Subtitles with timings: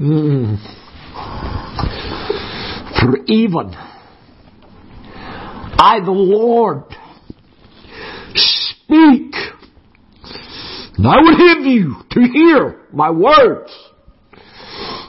[0.00, 0.58] Mm.
[3.00, 3.74] For even
[5.78, 6.84] I, the Lord,
[8.34, 9.34] speak,
[10.96, 13.72] and I would have you to hear my words.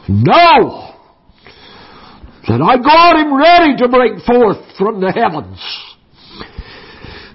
[0.10, 0.94] Know
[2.47, 5.60] that I God am ready to break forth from the heavens,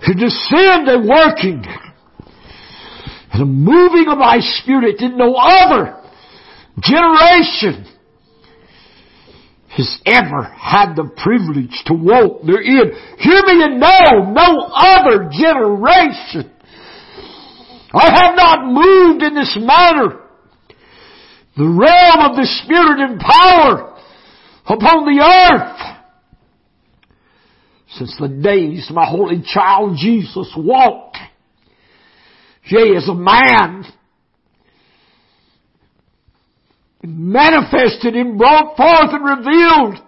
[0.07, 1.65] to descend and working,
[3.33, 6.02] and a moving of my spirit in no other
[6.81, 7.87] generation
[9.77, 12.93] has ever had the privilege to walk therein.
[13.19, 16.51] Hear me and know, no other generation.
[17.95, 20.21] I have not moved in this manner.
[21.57, 23.99] The realm of the Spirit and power
[24.67, 25.93] upon the earth.
[27.97, 31.19] Since the days my holy child Jesus walked.
[32.65, 33.85] Yea, as a man
[37.03, 39.99] manifested and brought forth and revealed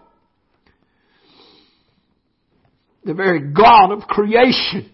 [3.04, 4.90] the very God of creation.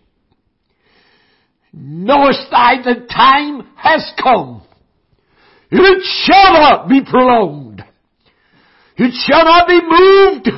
[1.72, 4.62] Knowest thou the time has come.
[5.70, 7.84] It shall not be prolonged.
[8.96, 10.48] It shall not be moved.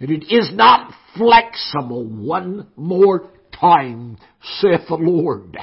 [0.00, 4.16] And it is not flexible one more time,
[4.60, 5.56] saith the Lord.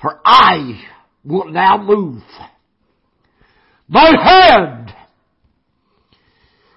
[0.00, 0.84] For I
[1.24, 2.22] will now move
[3.88, 4.92] my hand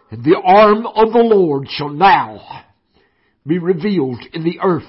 [0.09, 2.64] and the arm of the Lord shall now
[3.45, 4.84] be revealed in the earth.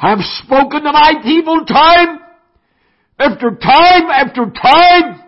[0.00, 2.18] I have spoken to my people time
[3.18, 5.22] after time after time,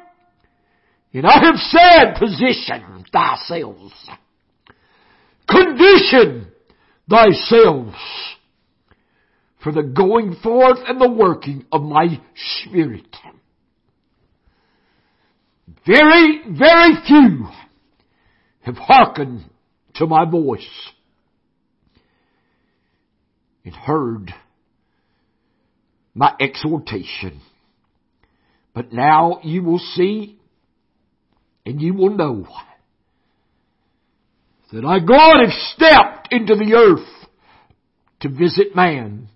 [1.13, 3.93] and I have said, position thyself.
[5.47, 6.49] Condition
[7.11, 7.95] thyself
[9.63, 13.15] for the going forth and the working of my spirit.
[15.87, 17.49] Very, very few
[18.63, 19.45] have hearkened
[19.95, 20.91] to my voice
[23.65, 24.33] and heard
[26.15, 27.41] my exhortation.
[28.75, 30.39] But now you will see
[31.67, 32.47] and you will know
[34.73, 37.29] that I God have stepped into the earth
[38.21, 39.29] to visit man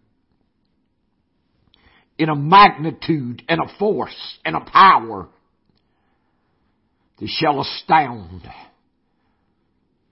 [2.19, 5.29] in a magnitude and a force and a power
[7.19, 8.43] that shall astound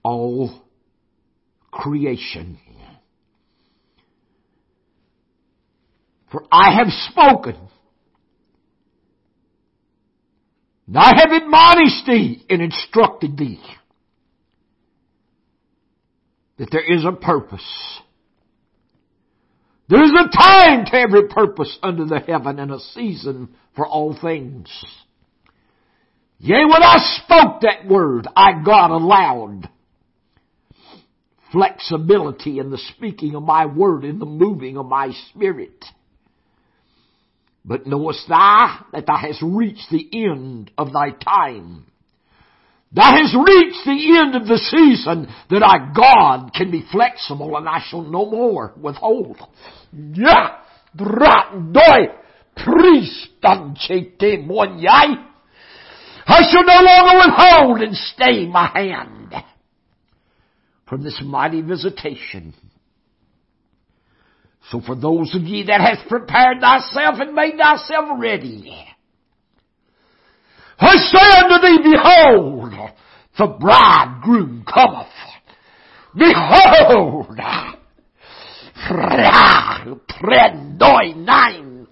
[0.03, 0.61] all
[1.71, 2.57] creation.
[6.31, 7.55] For I have spoken,
[10.87, 13.61] and I have admonished thee and instructed thee
[16.57, 17.99] that there is a purpose.
[19.87, 24.17] There is a time to every purpose under the heaven and a season for all
[24.19, 24.67] things.
[26.39, 29.69] Yea, when I spoke that word, I got allowed
[31.51, 35.85] flexibility in the speaking of my word, in the moving of my spirit.
[37.63, 41.85] But knowest thou that thou hast reached the end of thy time?
[42.91, 47.67] Thou hast reached the end of the season that I, God, can be flexible and
[47.67, 49.37] I shall no more withhold.
[49.91, 50.57] Yeah!
[50.95, 52.13] Drat doi!
[52.55, 55.25] Priest moyai!
[56.27, 59.33] I shall no longer withhold and stay my hand
[60.87, 62.53] from this mighty visitation.
[64.71, 68.73] So for those of ye that hath prepared thyself and made thyself ready,
[70.79, 72.73] I say unto thee, behold,
[73.37, 75.07] the bridegroom cometh.
[76.17, 77.39] Behold,
[80.09, 81.87] Trendoi nine.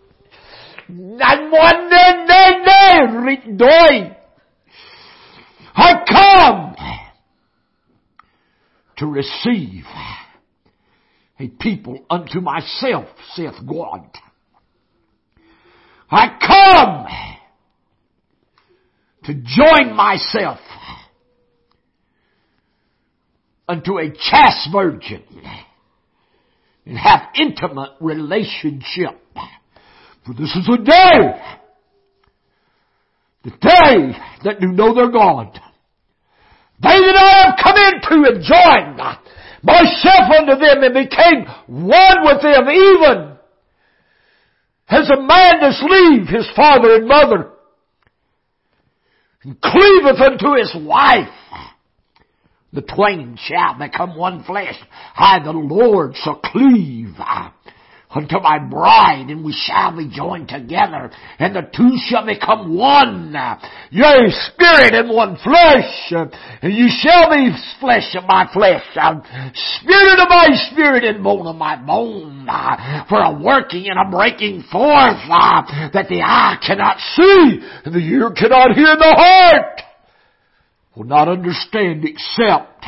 [0.90, 4.16] Nine one nine nine nine
[5.76, 6.76] I come
[8.98, 9.86] to receive
[11.40, 14.08] a people unto myself, saith God.
[16.10, 17.08] I come
[19.24, 20.60] to join myself
[23.68, 25.24] unto a chaste virgin
[26.86, 29.20] and have intimate relationship.
[30.26, 31.60] For this is a day
[33.44, 35.60] the day that do know their God.
[36.82, 38.98] They that I have come into and joined
[39.64, 43.34] myself unto them and became one with them even
[44.90, 47.52] as a man does leave his father and mother
[49.44, 51.28] and cleaveth unto his wife.
[52.74, 54.76] The twain shall become one flesh.
[55.16, 57.16] I, the Lord, shall cleave
[58.16, 63.34] unto my bride, and we shall be joined together, and the two shall become one.
[63.90, 66.14] Yea, spirit and one flesh,
[66.62, 67.50] and you shall be
[67.80, 68.84] flesh of my flesh,
[69.82, 72.46] spirit of my spirit, and bone of my bone,
[73.10, 75.18] for a working and a breaking forth
[75.94, 79.82] that the eye cannot see, and the ear cannot hear, and the heart
[80.96, 82.86] will not understand except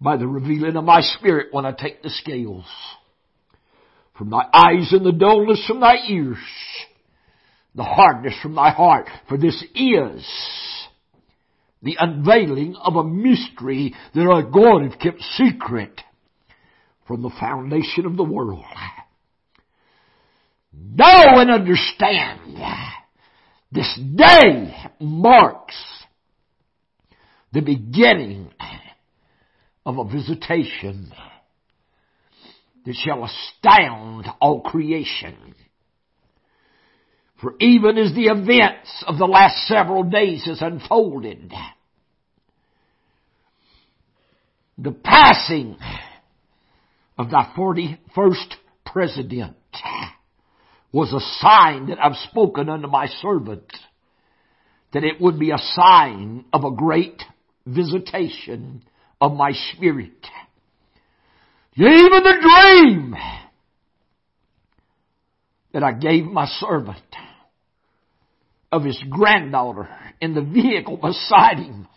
[0.00, 2.66] by the revealing of my spirit when I take the scales
[4.16, 6.38] from thy eyes and the dullness from thy ears,
[7.74, 9.08] the hardness from thy heart.
[9.28, 10.26] For this is
[11.82, 16.00] the unveiling of a mystery that our God hath kept secret
[17.06, 18.64] from the foundation of the world.
[20.72, 22.56] Know and understand
[23.70, 25.74] this day marks
[27.52, 28.50] the beginning
[29.84, 31.12] of a visitation
[32.84, 35.54] that shall astound all creation.
[37.40, 41.52] For even as the events of the last several days has unfolded,
[44.78, 45.76] the passing
[47.18, 48.54] of the 41st
[48.86, 49.56] president
[50.92, 53.72] was a sign that I've spoken unto my servant
[54.92, 57.22] that it would be a sign of a great
[57.66, 58.84] visitation
[59.20, 60.26] of my spirit.
[61.76, 63.14] Even the dream
[65.72, 66.98] that I gave my servant
[68.70, 69.88] of his granddaughter
[70.20, 71.88] in the vehicle beside him,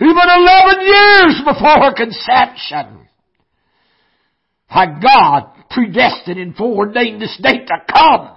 [0.00, 3.08] even 11 years before her conception,
[4.66, 8.36] had God predestined and foreordained this day to come.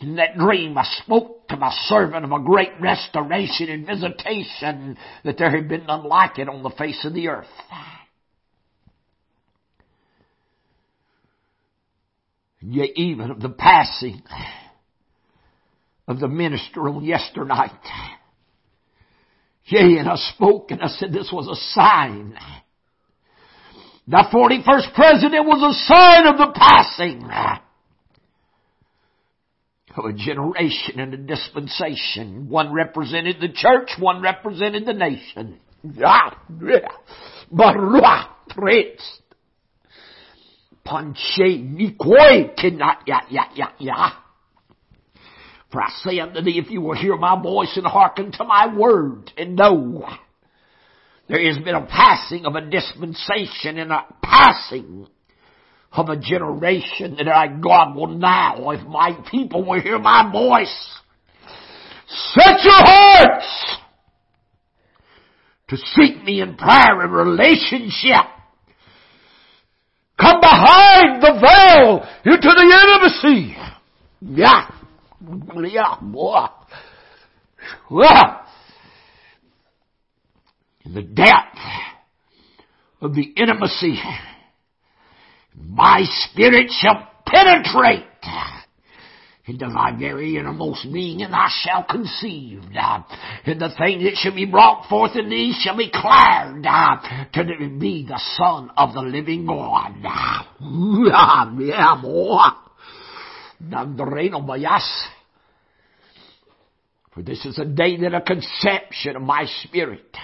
[0.00, 5.36] In that dream I spoke to my servant of a great restoration and visitation that
[5.36, 7.48] there had been none like it on the face of the earth.
[12.60, 14.22] Yet even of the passing
[16.06, 17.70] of the minister on yesternight.
[19.66, 22.34] Yea, and I spoke and I said this was a sign.
[24.08, 27.28] The 41st president was a sign of the passing
[29.96, 32.48] of a generation and a dispensation.
[32.48, 35.60] One represented the church, one represented the nation.
[40.84, 44.10] Panche Nikoi Kinat Ya Ya Ya Ya.
[45.70, 48.74] For I say unto thee, if you will hear my voice and hearken to my
[48.74, 50.04] word, and know
[51.28, 55.06] there has been a passing of a dispensation and a passing
[55.92, 61.00] of a generation that I, God will now, if my people will hear my voice,
[62.32, 63.76] set your hearts
[65.68, 68.26] to seek me in prayer and relationship
[70.20, 72.62] Come behind the veil into the
[73.22, 73.56] intimacy.
[74.20, 74.70] Yeah.
[75.72, 76.46] Yeah, boy.
[80.84, 81.58] In the depth
[83.00, 83.98] of the intimacy,
[85.54, 88.04] my spirit shall penetrate
[89.50, 92.62] into thy very innermost being, and I shall conceive.
[92.78, 93.02] Uh,
[93.44, 96.96] and the thing that shall be brought forth in thee shall be declared uh,
[97.34, 97.44] to
[97.78, 99.96] be the Son of the living God.
[101.60, 102.38] yeah, boy.
[107.12, 110.16] For this is a day that a conception of my spirit.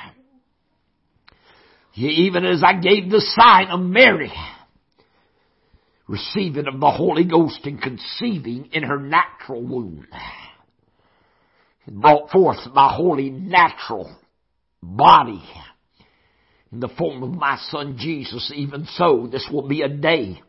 [1.95, 4.33] Even as I gave the sign of Mary,
[6.09, 10.07] receiving of the Holy Ghost and conceiving in her natural womb.
[11.87, 14.15] It brought forth my holy natural
[14.83, 15.43] body
[16.73, 18.53] in the form of my son Jesus.
[18.55, 20.41] Even so, this will be a day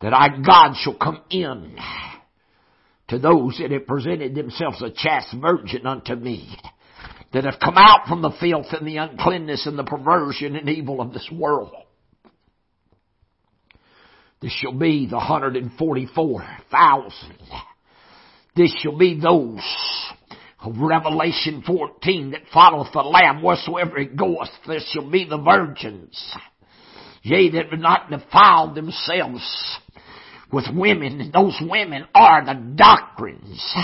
[0.00, 1.76] that I, God, shall come in
[3.08, 6.56] to those that have presented themselves a chaste virgin unto me,
[7.32, 11.00] that have come out from the filth and the uncleanness and the perversion and evil
[11.00, 11.72] of this world.
[14.42, 17.36] This shall be the 144,000.
[18.56, 19.62] This shall be those
[20.60, 24.50] of Revelation 14 that followeth the Lamb wheresoever it goeth.
[24.66, 26.20] This shall be the virgins.
[27.22, 29.78] Yea, that have not defiled themselves
[30.52, 31.30] with women.
[31.32, 33.76] Those women are the doctrines.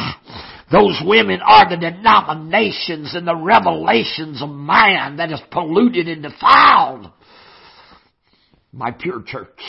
[0.73, 7.13] Those women are the denominations and the revelations of man that is polluted and defiled.
[8.73, 9.61] My pure church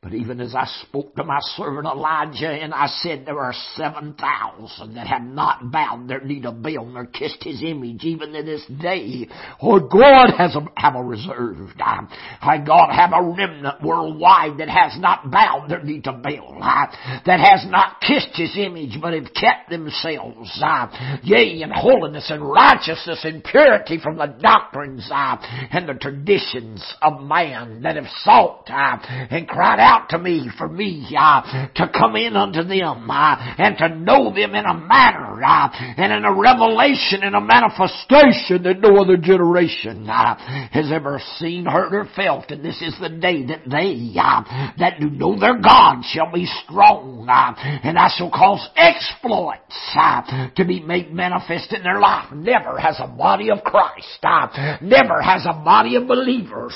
[0.00, 4.94] But even as I spoke to my servant Elijah and I said there are 7,000
[4.94, 8.64] that have not bowed their knee to Baal nor kissed his image even to this
[8.80, 9.26] day.
[9.60, 11.70] Oh, God has a, have a reserve.
[11.80, 16.60] I, God have a remnant worldwide that has not bowed their knee to Baal,
[17.26, 20.62] that has not kissed his image but have kept themselves,
[21.24, 27.82] yea, in holiness and righteousness and purity from the doctrines and the traditions of man
[27.82, 32.36] that have sought and cried out out to me for me uh, to come in
[32.36, 37.22] unto them uh, and to know them in a manner uh, and in a revelation
[37.22, 40.36] and a manifestation that no other generation uh,
[40.70, 42.50] has ever seen, heard, or felt.
[42.50, 46.46] And this is the day that they uh, that do know their God shall be
[46.64, 49.64] strong, uh, and I shall cause exploits
[50.56, 52.30] to be made manifest in their life.
[52.32, 54.18] Never has a body of Christ,
[54.82, 56.74] never has a body of believers,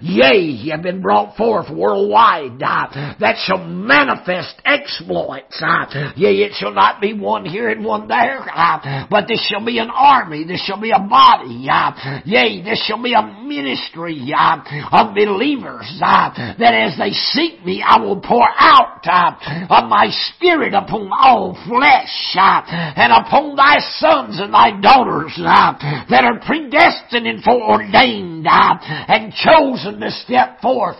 [0.00, 5.62] yea, have been brought forth worldwide uh, that shall manifest exploits.
[5.62, 9.64] Uh, yea, it shall not be one here and one there, uh, but this shall
[9.64, 10.44] be an army.
[10.44, 11.66] This shall be a body.
[11.70, 14.60] Uh, yea, this shall be a ministry uh,
[14.92, 20.74] of believers uh, that as they seek me, I will pour out of my spirit
[20.74, 28.46] upon all flesh and upon thy sons and thy daughters that are predestined and foreordained
[28.48, 30.96] and chosen to step forth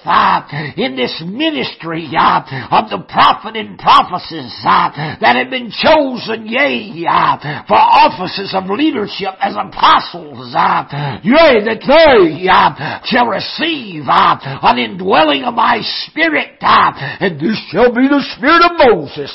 [0.77, 7.05] in this ministry of the prophet and prophecies that have been chosen, yea,
[7.67, 10.53] for offices of leadership as apostles,
[11.23, 12.47] yea, that they
[13.05, 19.31] shall receive an indwelling of my spirit, and this shall be the spirit of Moses,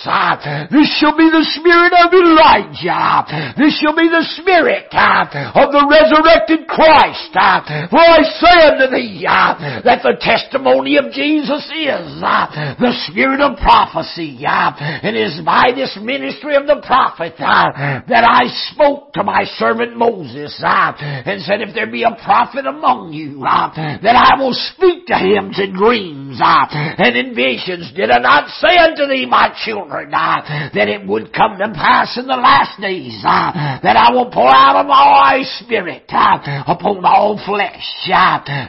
[0.71, 6.67] this shall be the spirit of Elijah, this shall be the spirit of the resurrected
[6.67, 7.33] Christ.
[7.33, 13.57] For I say unto thee that the testimony of Jesus is uh, the spirit of
[13.57, 14.39] prophecy.
[14.45, 19.43] Uh, it is by this ministry of the prophet uh, that I spoke to my
[19.57, 24.39] servant Moses uh, and said, if there be a prophet among you, uh, that I
[24.39, 27.91] will speak to him in dreams uh, and in visions.
[27.95, 32.27] Did I not say unto thee, my children, that it would come to pass in
[32.27, 37.83] the last days that I will pour out of my spirit upon all flesh.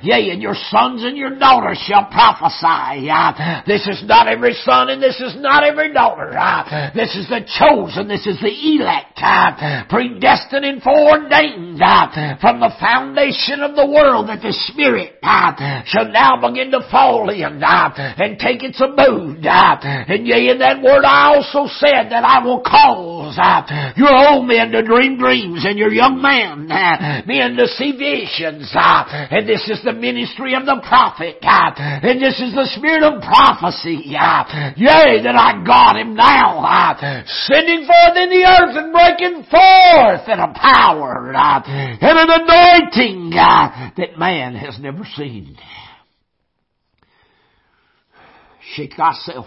[0.02, 2.93] Yea, and your sons and your daughters shall prophesy.
[3.38, 6.30] Uh, this is not every son and this is not every daughter.
[6.36, 8.08] Uh, this is the chosen.
[8.08, 9.18] This is the elect.
[9.18, 11.80] Uh, predestined and foreordained
[12.40, 15.18] from the foundation of the world that the Spirit
[15.86, 19.40] shall now begin to fall in and take its abode.
[19.44, 23.36] And yea, in that word I also said that I will cause
[23.96, 28.70] your old men to dream dreams and your young men, uh, men to see visions.
[28.74, 31.38] And this is the ministry of the prophet.
[31.42, 34.14] And this is the spirit of prophecy.
[34.17, 39.45] Uh, yea, that I got him now, uh, sending forth in the earth and breaking
[39.50, 45.57] forth in a power uh, and an anointing uh, that man has never seen.
[48.75, 49.47] Shake thyself.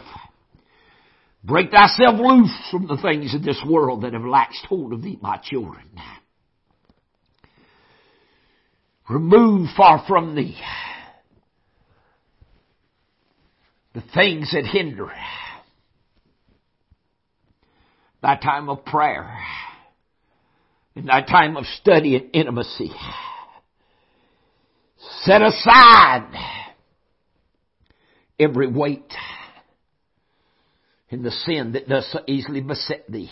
[1.43, 5.17] Break thyself loose from the things of this world that have latched hold of thee,
[5.21, 5.85] my children.
[9.09, 10.57] Remove far from thee
[13.97, 15.11] the things that hinder
[18.21, 19.39] thy time of prayer
[20.95, 22.91] and thy time of study and intimacy.
[25.23, 26.29] Set aside
[28.39, 29.11] every weight
[31.09, 33.31] and the sin that does so easily beset thee.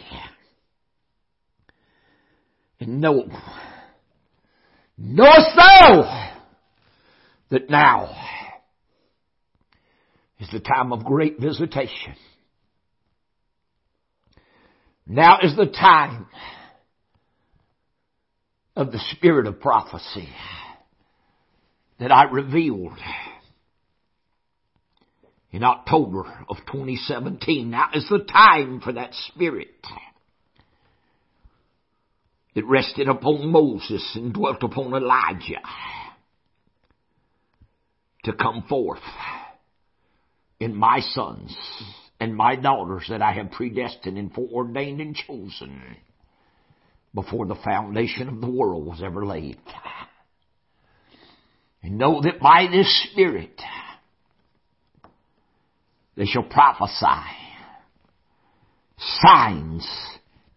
[2.80, 3.30] And know,
[4.98, 6.32] knowest thou
[7.52, 8.10] that now
[10.46, 12.16] is the time of great visitation.
[15.08, 16.28] Now is the time
[18.76, 20.30] of the spirit of prophecy
[22.00, 22.98] that I revealed
[25.52, 27.70] in October of 2017.
[27.70, 29.70] Now is the time for that spirit.
[32.54, 35.62] It rested upon Moses and dwelt upon Elijah
[38.24, 39.02] to come forth
[40.60, 41.56] in my sons
[42.20, 45.82] and my daughters that I have predestined and foreordained and chosen
[47.14, 49.60] before the foundation of the world was ever laid.
[51.82, 53.62] And know that by this Spirit
[56.16, 57.26] they shall prophesy
[58.98, 59.88] signs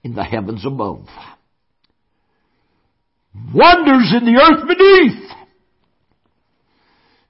[0.05, 1.07] in the heavens above,
[3.53, 5.31] wonders in the earth beneath,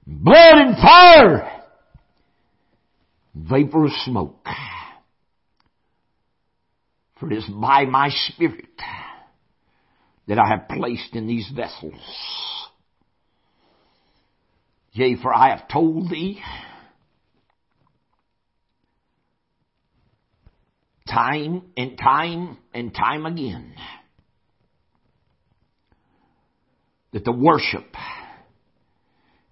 [0.05, 1.58] blood and fire
[3.47, 4.45] vapor of smoke.
[7.19, 8.65] For it is by my Spirit
[10.27, 11.99] that I have placed in these vessels.
[14.93, 16.41] Yea, for I have told thee
[21.07, 23.73] time and time and time again
[27.11, 27.87] that the worship,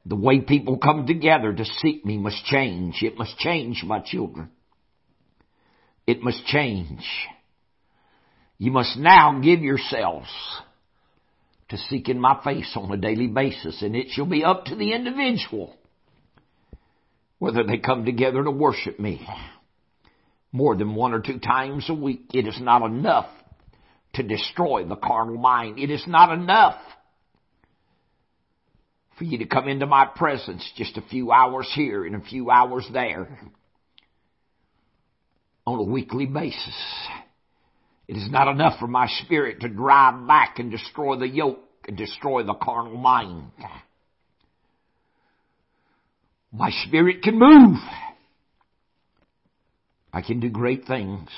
[0.07, 3.01] the way people come together to seek me must change.
[3.01, 4.49] It must change, my children.
[6.05, 7.05] It must change.
[8.57, 10.29] You must now give yourselves
[11.69, 14.93] to seeking my face on a daily basis, and it shall be up to the
[14.93, 15.75] individual
[17.39, 19.27] whether they come together to worship me
[20.51, 22.31] more than one or two times a week.
[22.33, 23.29] It is not enough
[24.13, 25.77] to destroy the carnal mind.
[25.77, 26.79] It is not enough
[29.17, 32.51] for you to come into my presence just a few hours here and a few
[32.51, 33.27] hours there
[35.65, 37.07] on a weekly basis.
[38.07, 41.97] It is not enough for my spirit to drive back and destroy the yoke and
[41.97, 43.51] destroy the carnal mind.
[46.53, 47.77] My spirit can move.
[50.13, 51.29] I can do great things.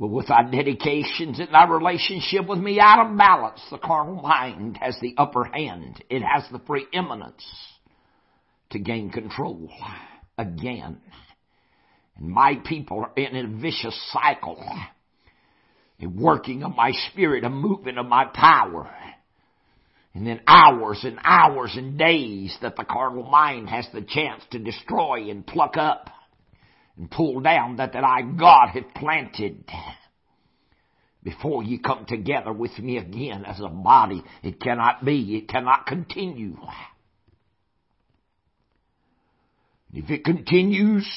[0.00, 4.78] But with our dedications and our relationship with me out of balance, the carnal mind
[4.80, 6.02] has the upper hand.
[6.08, 7.44] It has the preeminence
[8.70, 9.68] to gain control
[10.38, 11.02] again.
[12.16, 14.64] And my people are in a vicious cycle.
[16.00, 18.90] A working of my spirit, a movement of my power.
[20.14, 24.58] And then hours and hours and days that the carnal mind has the chance to
[24.58, 26.08] destroy and pluck up
[27.00, 29.64] and pull down that that I God have planted
[31.22, 34.22] before you come together with me again as a body.
[34.42, 35.38] It cannot be.
[35.38, 36.58] It cannot continue.
[39.94, 41.10] If it continues,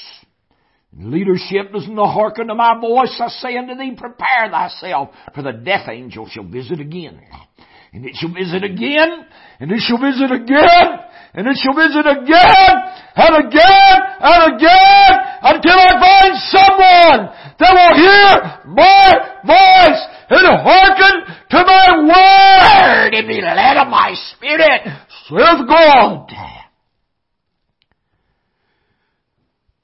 [0.90, 5.52] and leadership doesn't hearken to my voice, I say unto thee, prepare thyself, for the
[5.52, 7.20] death angel shall visit again.
[7.92, 9.26] And it shall visit again,
[9.60, 10.98] and it shall visit again,
[11.34, 12.74] and it shall visit again,
[13.16, 15.12] and again, and again,
[15.42, 17.20] until I find someone
[17.58, 18.30] that will hear
[18.72, 19.06] my
[19.44, 24.82] voice and hearken to my word and be led of my spirit,
[25.28, 26.30] saith God.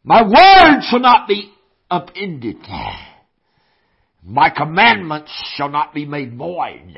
[0.05, 1.53] My word shall not be
[1.90, 2.59] upended.
[4.22, 6.96] My commandments shall not be made void.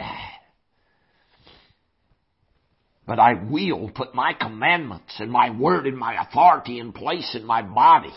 [3.06, 7.44] But I will put my commandments and my word and my authority in place in
[7.44, 8.12] my body.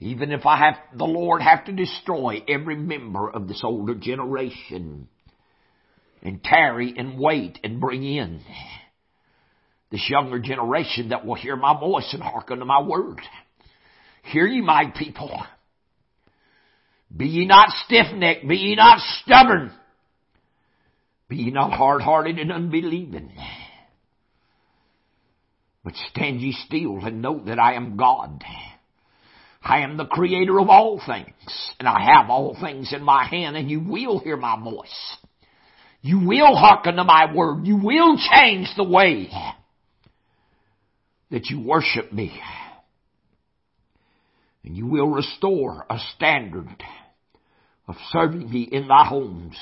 [0.00, 5.08] Even if I have, the Lord have to destroy every member of this older generation
[6.22, 8.40] and tarry and wait and bring in
[9.90, 13.20] this younger generation that will hear my voice and hearken to my word.
[14.24, 15.40] Hear ye my people.
[17.14, 19.70] Be ye not stiff-necked, be ye not stubborn,
[21.34, 23.32] be ye not hard-hearted and unbelieving.
[25.82, 28.42] But stand ye still and know that I am God.
[29.62, 33.56] I am the creator of all things, and I have all things in my hand,
[33.56, 35.16] and you will hear my voice.
[36.02, 37.66] You will hearken to my word.
[37.66, 39.30] You will change the way
[41.30, 42.38] that you worship me.
[44.64, 46.82] And you will restore a standard
[47.88, 49.56] of serving me in thy homes.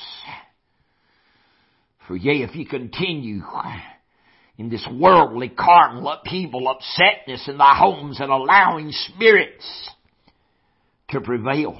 [2.07, 3.41] For yea, if you continue
[4.57, 9.89] in this worldly carnal upheaval, upsetness in thy homes and allowing spirits
[11.09, 11.77] to prevail,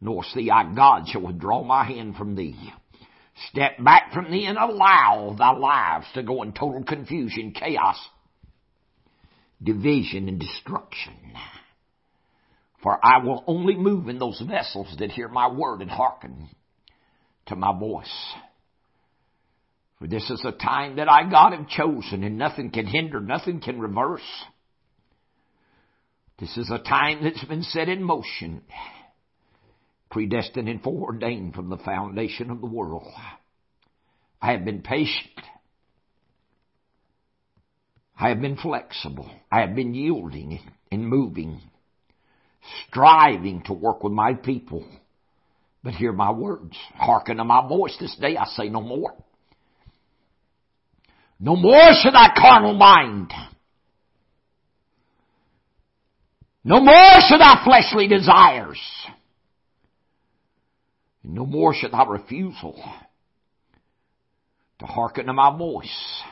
[0.00, 2.56] nor see I God shall withdraw my hand from thee.
[3.50, 7.98] Step back from thee and allow thy lives to go in total confusion, chaos,
[9.62, 11.14] division, and destruction.
[12.82, 16.48] For I will only move in those vessels that hear my word and hearken
[17.46, 18.34] to my voice.
[19.98, 23.60] For this is a time that I, God, have chosen, and nothing can hinder, nothing
[23.60, 24.20] can reverse.
[26.38, 28.60] This is a time that's been set in motion,
[30.10, 33.10] predestined and foreordained from the foundation of the world.
[34.42, 35.40] I have been patient.
[38.18, 39.30] I have been flexible.
[39.50, 40.60] I have been yielding
[40.92, 41.60] and moving,
[42.86, 44.86] striving to work with my people.
[45.82, 46.76] But hear my words.
[46.96, 48.36] Hearken to my voice this day.
[48.36, 49.14] I say no more.
[51.38, 53.32] No more should thy carnal mind.
[56.64, 58.80] No more should thy fleshly desires.
[61.22, 62.74] No more should thy refusal
[64.78, 66.22] to hearken to my voice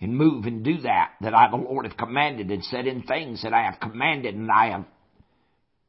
[0.00, 3.42] and move and do that that I the Lord have commanded and said in things
[3.42, 4.84] that I have commanded and I have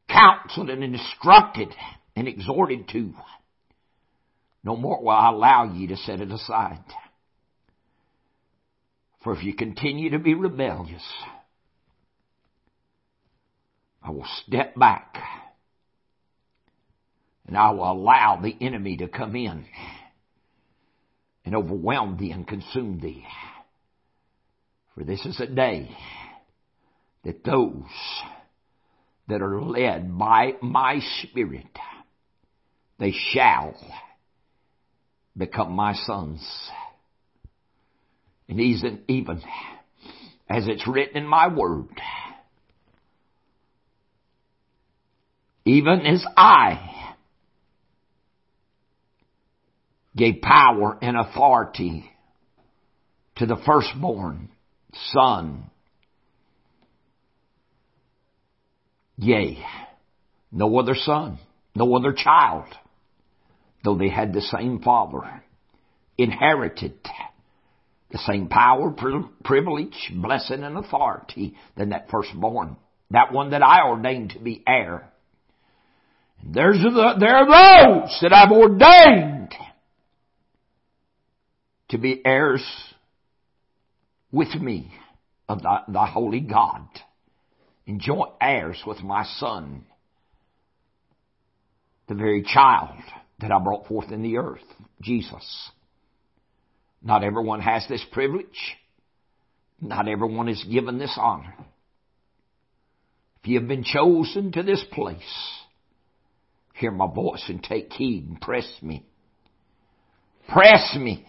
[0.10, 1.70] counseled and instructed
[2.16, 3.14] and exhorted to.
[4.64, 6.84] No more will I allow ye to set it aside.
[9.24, 11.08] For if you continue to be rebellious,
[14.04, 15.16] I will step back
[17.46, 19.66] and I will allow the enemy to come in
[21.46, 23.26] and overwhelm thee and consume thee.
[24.96, 25.96] For this is a day
[27.24, 27.84] that those
[29.28, 31.78] that are led by my Spirit,
[33.00, 33.76] they shall
[35.38, 36.42] become my sons.
[38.52, 39.42] And even, even
[40.50, 41.88] as it's written in my word,
[45.64, 47.16] even as I
[50.18, 52.12] gave power and authority
[53.38, 54.50] to the firstborn
[55.14, 55.72] son,
[59.16, 59.64] yea,
[60.52, 61.40] no other son,
[61.74, 62.68] no other child,
[63.86, 65.42] though they had the same father,
[66.18, 67.02] inherited
[68.12, 68.94] the same power,
[69.44, 72.78] privilege, blessing, and authority than that firstborn.
[73.12, 75.10] That one that I ordained to be heir.
[76.42, 77.46] And there's the, there are
[78.04, 79.54] those that I've ordained
[81.90, 82.66] to be heirs
[84.32, 84.92] with me
[85.50, 86.88] of the, the Holy God
[87.86, 89.84] and joint heirs with my Son,
[92.08, 92.98] the very child
[93.40, 94.64] that I brought forth in the earth,
[95.02, 95.72] Jesus.
[97.04, 98.78] Not everyone has this privilege.
[99.80, 101.56] Not everyone is given this honor.
[103.42, 105.18] If you have been chosen to this place,
[106.76, 109.04] hear my voice and take heed and press me.
[110.48, 111.26] Press me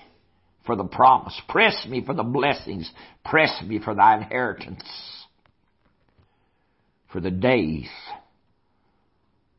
[0.66, 1.40] for the promise.
[1.48, 2.90] Press me for the blessings.
[3.24, 4.84] Press me for thy inheritance.
[7.12, 7.88] For the days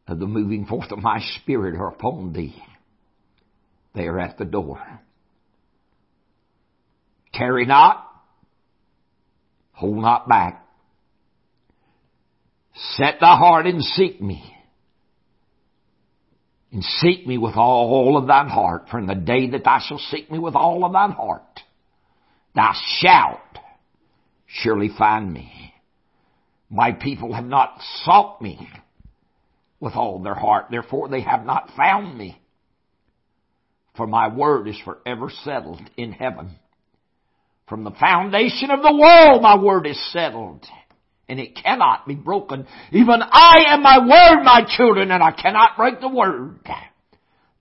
[0.08, 2.56] of the moving forth of my spirit are upon thee.
[3.96, 4.80] They are at the door.
[7.34, 8.08] Tarry not.
[9.74, 10.66] Hold not back.
[12.96, 14.44] Set thy heart and seek me.
[16.72, 18.88] And seek me with all of thine heart.
[18.90, 21.60] For in the day that thou shalt seek me with all of thine heart,
[22.56, 23.40] thou shalt
[24.48, 25.74] surely find me.
[26.70, 28.68] My people have not sought me
[29.80, 30.68] with all their heart.
[30.72, 32.42] Therefore they have not found me.
[33.96, 36.58] For my word is forever settled in heaven.
[37.68, 40.66] From the foundation of the world, my word is settled.
[41.30, 42.68] And it cannot be broken.
[42.92, 46.60] Even I am my word, my children, and I cannot break the word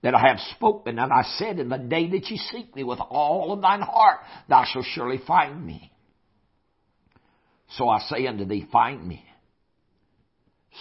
[0.01, 0.99] that I have spoken.
[0.99, 4.19] And I said, in the day that ye seek me with all of thine heart,
[4.49, 5.91] thou shalt surely find me.
[7.77, 9.25] So I say unto thee, find me.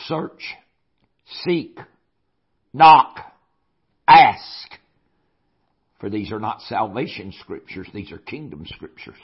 [0.06, 0.42] Search,
[1.44, 1.78] seek,
[2.72, 3.18] knock,
[4.06, 4.68] ask.
[6.02, 9.14] For these are not salvation scriptures, these are kingdom scriptures.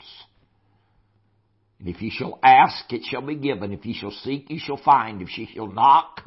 [1.80, 3.72] And if ye shall ask, it shall be given.
[3.72, 5.20] If ye shall seek, ye shall find.
[5.20, 6.20] If ye shall knock,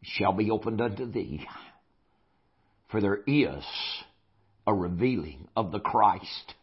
[0.00, 1.46] it shall be opened unto thee.
[2.90, 3.62] For there is
[4.66, 6.54] a revealing of the Christ.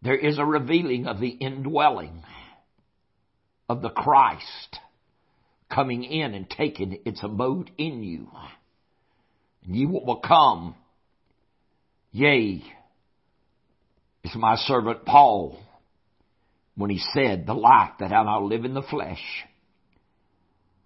[0.00, 2.22] There is a revealing of the indwelling
[3.68, 4.78] of the Christ
[5.68, 8.28] coming in and taking its abode in you.
[9.64, 10.76] And you will become
[12.16, 12.62] Yea,
[14.24, 15.60] it's my servant Paul
[16.74, 19.22] when he said, the life that I now live in the flesh,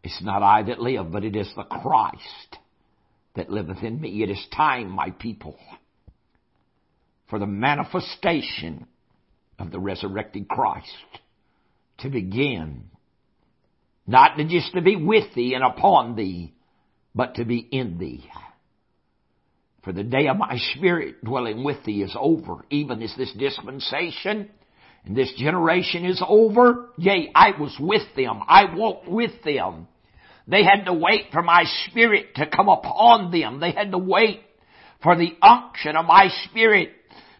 [0.02, 2.56] it's not I that live, but it is the Christ
[3.36, 4.24] that liveth in me.
[4.24, 5.56] It is time, my people,
[7.28, 8.88] for the manifestation
[9.56, 10.88] of the resurrected Christ
[11.98, 12.90] to begin.
[14.04, 16.54] Not just to be with thee and upon thee,
[17.14, 18.28] but to be in thee.
[19.82, 24.50] For the day of my spirit dwelling with thee is over, even as this dispensation
[25.04, 26.90] and this generation is over.
[26.98, 28.42] Yea, I was with them.
[28.46, 29.88] I walked with them.
[30.46, 33.60] They had to wait for my spirit to come upon them.
[33.60, 34.42] They had to wait
[35.02, 36.90] for the unction of my spirit.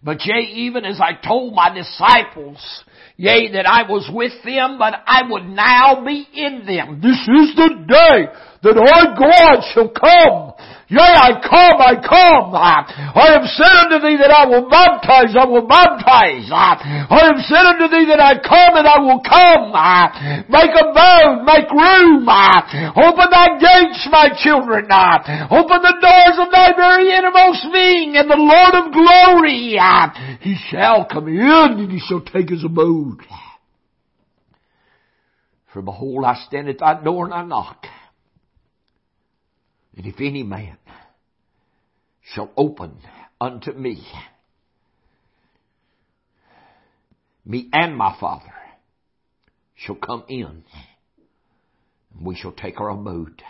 [0.03, 2.85] But yea, even as I told my disciples,
[3.19, 7.01] yea, that I was with them, but I would now be in them.
[7.03, 10.55] This is the day that our God shall come
[10.91, 12.51] Yea, I come, I come.
[12.51, 12.83] Ah,
[13.15, 16.51] I have said unto thee that I will baptize, I will baptize.
[16.51, 19.71] Ah, I have said unto thee that I come and I will come.
[19.71, 20.11] Ah,
[20.51, 22.27] make a bound, make room.
[22.27, 24.91] Open thy gates, my children.
[24.91, 29.79] Open the doors of thy very innermost being and the Lord of glory.
[30.43, 33.23] He shall come in and he shall take his abode.
[35.73, 37.87] For behold, I stand at thy door and I knock.
[40.01, 40.79] And if any man
[42.23, 42.97] shall open
[43.39, 44.03] unto me,
[47.45, 48.55] me and my Father
[49.75, 50.65] shall come in,
[52.15, 53.43] and we shall take our abode.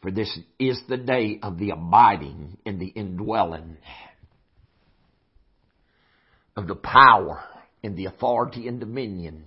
[0.00, 3.76] For this is the day of the abiding and the indwelling
[6.56, 7.44] of the power
[7.84, 9.44] and the authority and dominion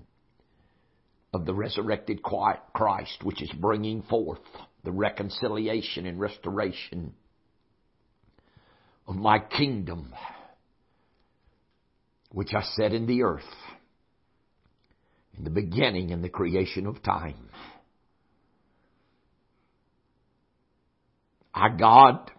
[1.33, 4.37] of the resurrected Christ, which is bringing forth
[4.83, 7.13] the reconciliation and restoration
[9.07, 10.13] of my kingdom,
[12.31, 13.43] which I set in the earth
[15.37, 17.49] in the beginning in the creation of time.
[21.53, 22.31] I, God,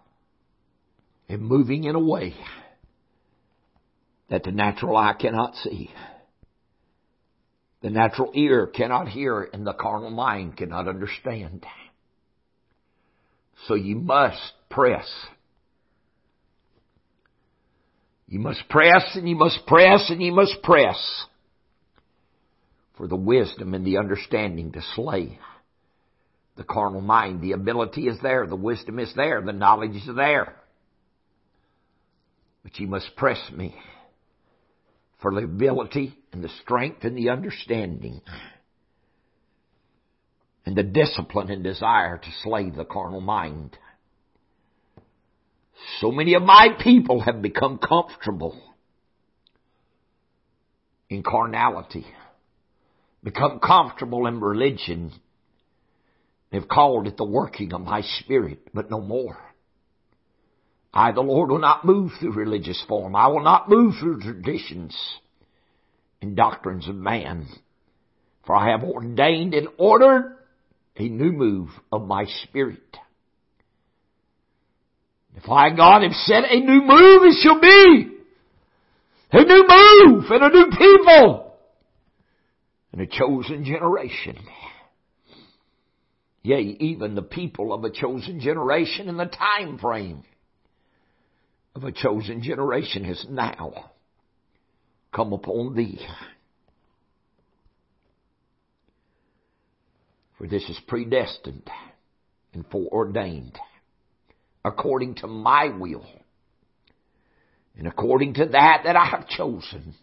[1.29, 2.35] am moving in a way
[4.29, 5.91] that the natural eye cannot see.
[7.83, 11.67] The natural ear cannot hear and the carnal mind cannot understand.
[13.67, 15.09] So you must press.
[18.27, 21.27] You must press and you must press and you must press
[22.97, 25.39] for the wisdom and the understanding to slay
[26.57, 27.41] the carnal mind.
[27.41, 28.47] The ability is there.
[28.47, 29.43] The wisdom is there.
[29.43, 30.57] The knowledge is there.
[32.63, 33.75] But you must press me
[35.21, 38.21] for the ability and the strength and the understanding
[40.67, 43.77] and the discipline and desire to slay the carnal mind.
[46.01, 48.61] So many of my people have become comfortable
[51.11, 52.07] in carnality,
[53.23, 55.13] become comfortable in religion.
[56.51, 59.39] They've called it the working of my spirit, but no more.
[60.93, 63.17] I, the Lord, will not move through religious form.
[63.17, 64.97] I will not move through traditions
[66.23, 67.49] and doctrines of man.
[68.47, 70.37] For I have ordained and ordered
[70.97, 72.79] a new move of my spirit.
[75.37, 78.11] If I, God, have said a new move, it shall be.
[79.33, 81.57] A new move and a new people
[82.93, 84.39] and a chosen generation.
[86.43, 90.23] Yea, even the people of a chosen generation in the time frame
[91.75, 93.91] of a chosen generation has now
[95.13, 95.99] come upon thee.
[100.39, 101.71] For this is predestined
[102.53, 103.59] and foreordained
[104.65, 106.07] according to my will
[107.77, 109.95] and according to that that I have chosen.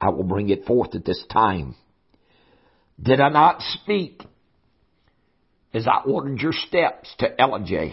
[0.00, 1.76] I will bring it forth at this time.
[3.00, 4.22] Did I not speak
[5.72, 7.90] as I ordered your steps to Elijah?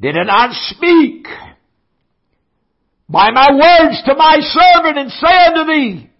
[0.00, 1.26] Did I not speak
[3.08, 6.10] by my words to my servant and say unto thee,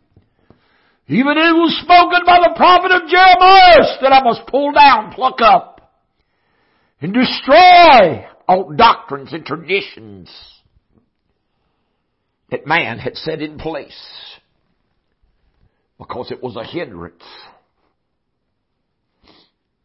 [1.09, 5.41] even it was spoken by the prophet of Jeremiah that I must pull down, pluck
[5.41, 5.93] up,
[7.01, 10.31] and destroy all doctrines and traditions
[12.51, 13.97] that man had set in place
[15.99, 17.25] because it was a hindrance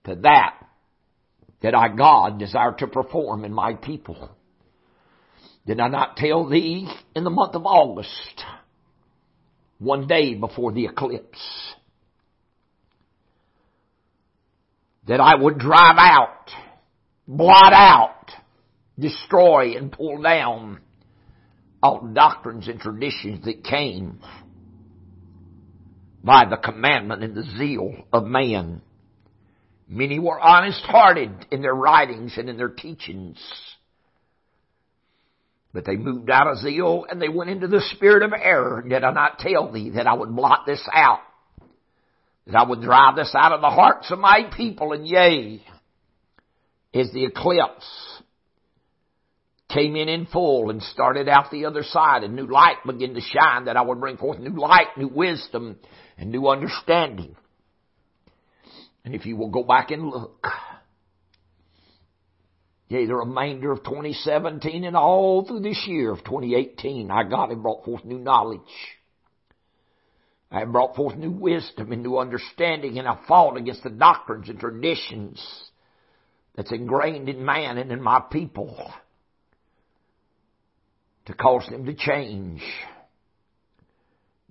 [0.05, 0.55] to that
[1.61, 4.31] that I, God, desire to perform in my people.
[5.67, 8.43] Did I not tell thee in the month of August,
[9.81, 11.39] one day before the eclipse,
[15.07, 16.51] that I would drive out,
[17.27, 18.29] blot out,
[18.99, 20.81] destroy and pull down
[21.81, 24.19] all doctrines and traditions that came
[26.23, 28.83] by the commandment and the zeal of man.
[29.87, 33.39] Many were honest hearted in their writings and in their teachings.
[35.73, 38.83] But they moved out of zeal and they went into the spirit of error.
[38.87, 41.19] Did I not tell thee that I would blot this out?
[42.47, 45.63] That I would drive this out of the hearts of my people and yea,
[46.93, 48.21] as the eclipse
[49.69, 53.21] came in in full and started out the other side and new light began to
[53.21, 55.79] shine that I would bring forth new light, new wisdom,
[56.17, 57.35] and new understanding.
[59.05, 60.45] And if you will go back and look,
[62.91, 67.61] Yea, the remainder of 2017 and all through this year of 2018, I God have
[67.61, 68.59] brought forth new knowledge.
[70.51, 74.49] I have brought forth new wisdom and new understanding, and I fought against the doctrines
[74.49, 75.41] and traditions
[76.53, 78.91] that's ingrained in man and in my people
[81.27, 82.61] to cause them to change,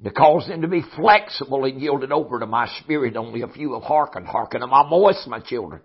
[0.02, 3.18] to cause them to be flexible and yielded over to my spirit.
[3.18, 4.26] Only a few have hearkened.
[4.26, 5.82] Hearken to my voice, my children.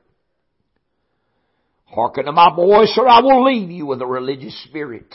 [1.86, 5.14] Hearken to my voice or I will leave you with a religious spirit.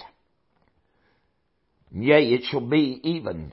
[1.92, 3.52] Yea, it shall be even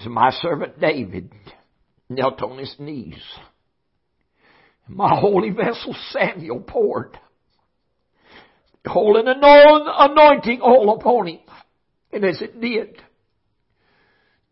[0.00, 1.32] as my servant David
[2.08, 3.20] knelt on his knees.
[4.86, 7.18] My holy vessel Samuel poured
[8.84, 11.40] and anointing all upon him.
[12.12, 13.00] And as it did,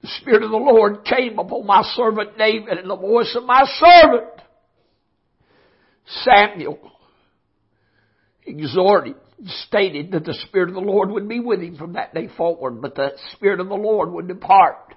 [0.00, 3.64] the Spirit of the Lord came upon my servant David and the voice of my
[3.78, 4.31] servant
[6.07, 6.79] Samuel
[8.45, 9.17] exhorted,
[9.67, 12.81] stated that the Spirit of the Lord would be with him from that day forward,
[12.83, 14.95] but the Spirit of the Lord would depart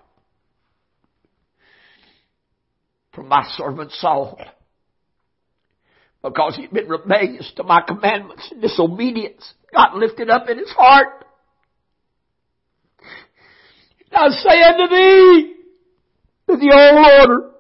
[3.13, 4.39] from my servant Saul
[6.21, 11.25] because he'd been rebellious to my commandments and disobedience got lifted up in his heart.
[14.11, 15.55] I say unto thee,
[16.47, 17.51] in the old order,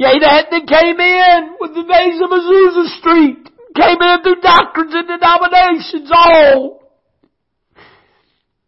[0.00, 4.94] Yea, that that came in with the days of Azusa Street, came in through doctrines
[4.94, 6.80] and denominations all,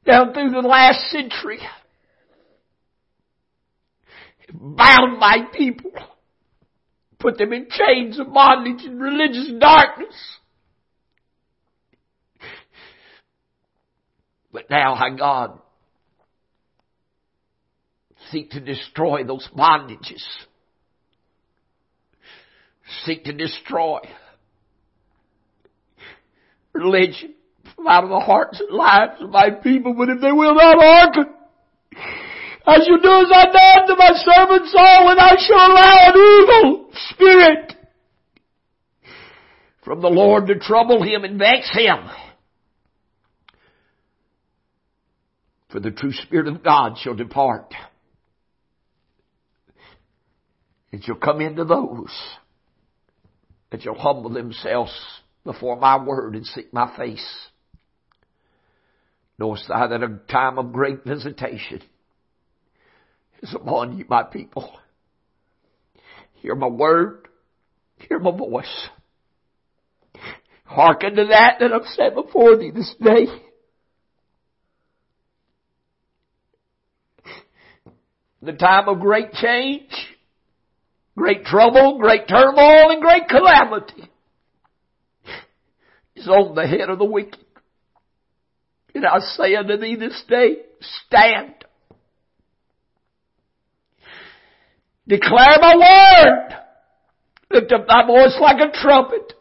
[0.04, 1.58] down through the last century,
[4.52, 5.92] bound my people,
[7.18, 10.14] put them in chains of bondage and religious darkness.
[14.52, 15.58] But now, how God
[18.30, 20.22] seek to destroy those bondages
[23.04, 24.00] seek to destroy
[26.72, 27.34] religion
[27.74, 30.76] from out of the hearts and lives of my people, but if they will not
[30.78, 31.32] hearken,
[32.66, 36.16] I shall do as I done to my servant Saul, and I shall allow an
[36.16, 37.74] evil spirit
[39.84, 42.08] from the Lord to trouble him and vex him.
[45.70, 47.74] For the true Spirit of God shall depart.
[50.92, 52.10] It shall come into those
[53.72, 54.92] that you'll humble themselves
[55.44, 57.26] before my word and seek my face.
[59.38, 61.82] Knowest thou that a time of great visitation
[63.42, 64.70] is upon you, my people.
[66.34, 67.26] Hear my word.
[68.08, 68.88] Hear my voice.
[70.64, 73.26] Hearken to that that I've said before thee this day.
[78.42, 79.90] The time of great change
[81.16, 84.10] great trouble, great turmoil, and great calamity
[86.16, 87.38] is on the head of the wicked.
[88.94, 90.56] And I say unto thee this day,
[91.06, 91.54] stand.
[95.06, 96.58] Declare my word.
[97.50, 99.32] Lift up thy voice like a trumpet.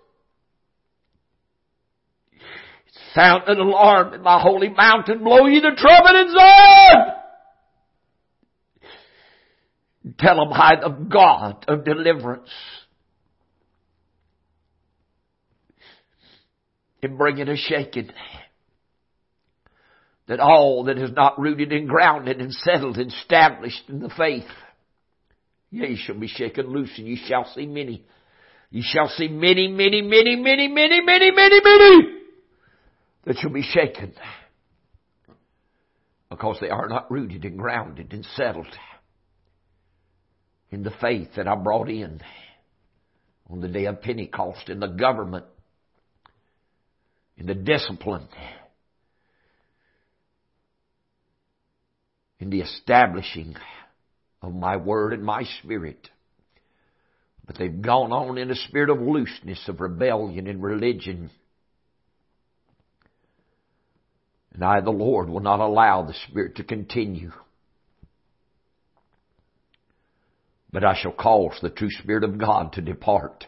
[3.13, 5.23] Sound an alarm in my holy mountain.
[5.23, 7.20] Blow ye the trumpet in Zion.
[10.17, 12.49] Tell them I the God of deliverance.
[17.03, 18.11] And bring it a shaking.
[20.27, 24.45] That all that is not rooted and grounded and settled and established in the faith,
[25.71, 28.05] yea, shall be shaken loose and you shall see many.
[28.69, 32.21] You shall see many, many, many, many, many, many, many, many
[33.25, 34.13] that shall be shaken
[36.29, 38.67] because they are not rooted and grounded and settled
[40.71, 42.21] in the faith that I brought in
[43.49, 45.45] on the day of Pentecost, in the government,
[47.37, 48.27] in the discipline,
[52.39, 53.55] in the establishing
[54.41, 56.09] of my word and my spirit.
[57.45, 61.29] But they've gone on in a spirit of looseness, of rebellion and religion.
[64.53, 67.31] And I, the Lord, will not allow the Spirit to continue.
[70.71, 73.45] But I shall cause the true Spirit of God to depart.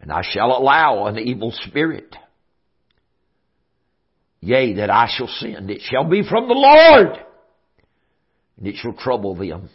[0.00, 2.16] And I shall allow an evil spirit.
[4.40, 5.70] Yea, that I shall send.
[5.70, 7.18] It shall be from the Lord.
[8.58, 9.70] And it shall trouble them.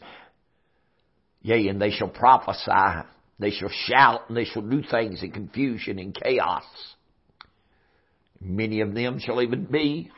[1.42, 3.08] Yea, and they shall prophesy.
[3.40, 6.66] They shall shout and they shall do things in confusion and chaos.
[8.42, 10.12] Many of them shall even be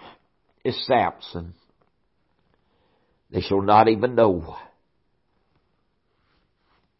[0.66, 1.54] as Samson.
[3.30, 4.58] They shall not even know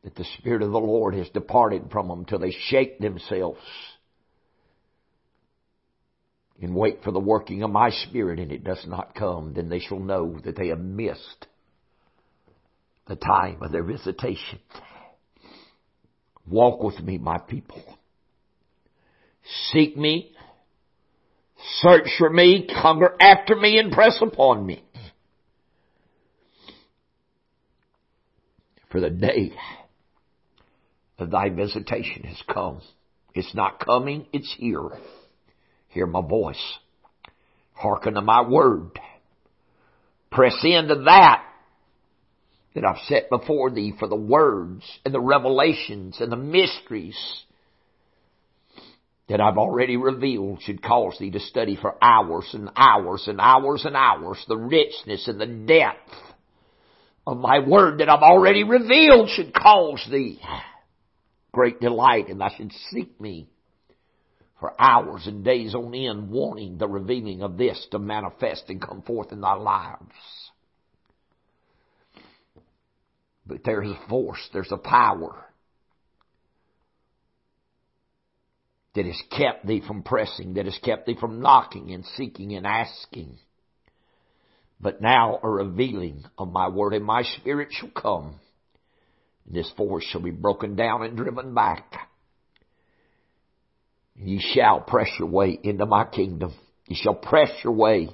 [0.04, 3.60] that the Spirit of the Lord has departed from them till they shake themselves
[6.62, 9.80] and wait for the working of my Spirit and it does not come, then they
[9.80, 11.48] shall know that they have missed
[13.08, 14.60] the time of their visitation.
[16.48, 17.84] Walk with me, my people.
[19.72, 20.32] Seek me.
[21.82, 22.68] Search for me.
[22.70, 24.84] Hunger after me and press upon me.
[28.92, 29.54] For the day
[31.26, 32.82] thy visitation has come.
[33.34, 34.90] It's not coming, it's here.
[35.90, 36.78] Hear my voice.
[37.74, 39.00] Hearken to my word.
[40.32, 41.44] Press into that
[42.76, 47.18] that I've set before thee for the words and the revelations and the mysteries
[49.28, 53.86] that I've already revealed should cause thee to study for hours and hours and hours
[53.86, 56.10] and hours the richness and the depth
[57.26, 60.40] of my word that I've already revealed should cause thee
[61.52, 63.48] great delight and I should seek me
[64.60, 69.02] for hours and days on end wanting the revealing of this to manifest and come
[69.02, 70.52] forth in thy lives.
[73.46, 75.46] But there's a force, there's a power
[78.96, 82.68] that has kept thee from pressing, that has kept thee from knocking and seeking and
[82.68, 83.38] asking.
[84.80, 88.40] But now a revealing of my word and my spirit shall come.
[89.50, 92.08] This force shall be broken down and driven back.
[94.16, 96.54] Ye shall press your way into my kingdom.
[96.88, 98.10] You shall press your way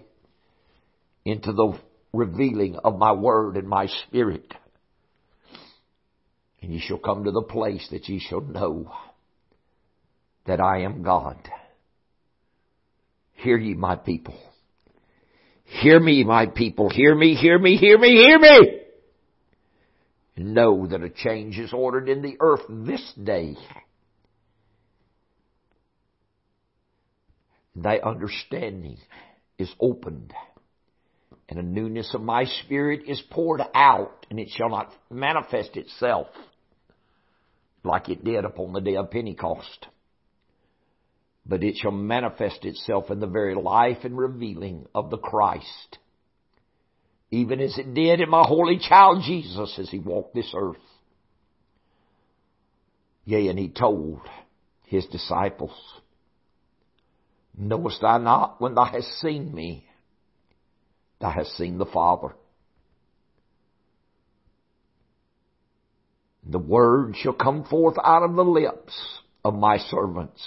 [1.25, 1.77] into the
[2.13, 4.53] revealing of my word and my spirit.
[6.61, 8.91] And ye shall come to the place that ye shall know
[10.45, 11.37] that I am God.
[13.33, 14.37] Hear ye my people.
[15.65, 16.89] Hear me, my people.
[16.89, 18.84] Hear me, hear me, hear me, hear me.
[20.37, 23.55] Know that a change is ordered in the earth this day.
[27.75, 28.97] Thy understanding
[29.57, 30.33] is opened
[31.47, 36.27] and a newness of my spirit is poured out and it shall not manifest itself
[37.83, 39.87] like it did upon the day of Pentecost.
[41.45, 45.99] But it shall manifest itself in the very life and revealing of the Christ.
[47.31, 50.77] Even as it did in my holy child Jesus as he walked this earth.
[53.25, 54.21] Yea, and he told
[54.85, 55.73] his disciples,
[57.57, 59.85] Knowest thou not when thou hast seen me,
[61.19, 62.35] thou hast seen the Father?
[66.47, 68.93] The word shall come forth out of the lips
[69.43, 70.41] of my servants.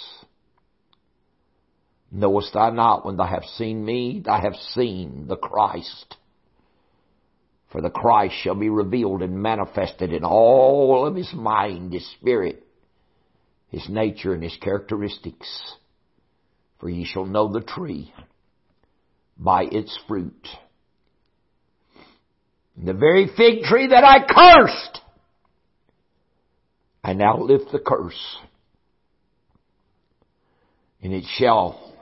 [2.11, 6.15] Knowest thou not when thou hast seen me, thou hast seen the Christ?
[7.71, 12.65] For the Christ shall be revealed and manifested in all of his mind, his spirit,
[13.69, 15.47] his nature, and his characteristics.
[16.79, 18.13] For ye shall know the tree
[19.37, 20.47] by its fruit.
[22.81, 25.01] The very fig tree that I cursed
[27.03, 28.37] I now lift the curse.
[31.01, 31.95] And it shall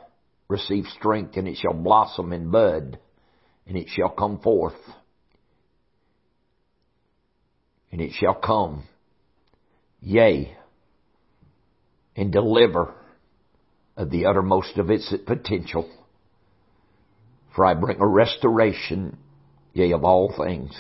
[0.48, 3.00] receive strength and it shall blossom and bud
[3.68, 4.80] and it shall come forth.
[7.92, 8.84] And it shall come,
[10.02, 10.56] yea,
[12.16, 12.94] and deliver
[13.96, 15.90] of the uttermost of its potential.
[17.56, 19.18] For I bring a restoration,
[19.74, 20.76] yea, of all things.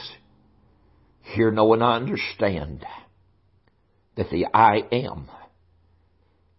[1.22, 2.86] Hear, know, and understand
[4.16, 5.30] that the I am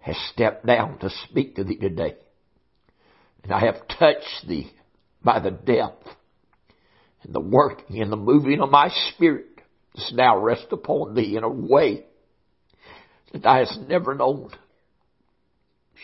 [0.01, 2.14] has stepped down to speak to thee today.
[3.42, 4.72] And I have touched thee
[5.22, 6.07] by the depth
[7.22, 9.57] and the working and the moving of my spirit
[10.12, 12.05] now rest upon thee in a way
[13.32, 14.51] that thou hast never known.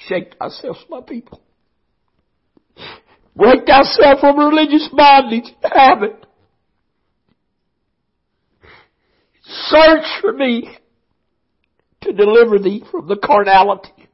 [0.06, 1.40] Shake thyself, my people.
[3.36, 6.26] Break thyself from religious bondage, habit.
[9.42, 10.76] Search for me
[12.02, 14.04] to deliver thee from the carnality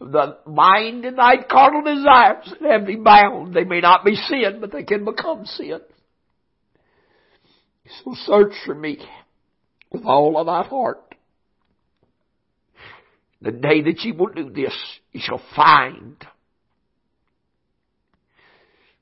[0.00, 3.54] the mind and thy carnal desires that have thee bound.
[3.54, 5.80] They may not be sin, but they can become sin.
[7.86, 8.98] So search for me
[9.90, 11.14] with all of thy heart.
[13.42, 14.74] The day that ye will do this,
[15.12, 16.16] ye shall find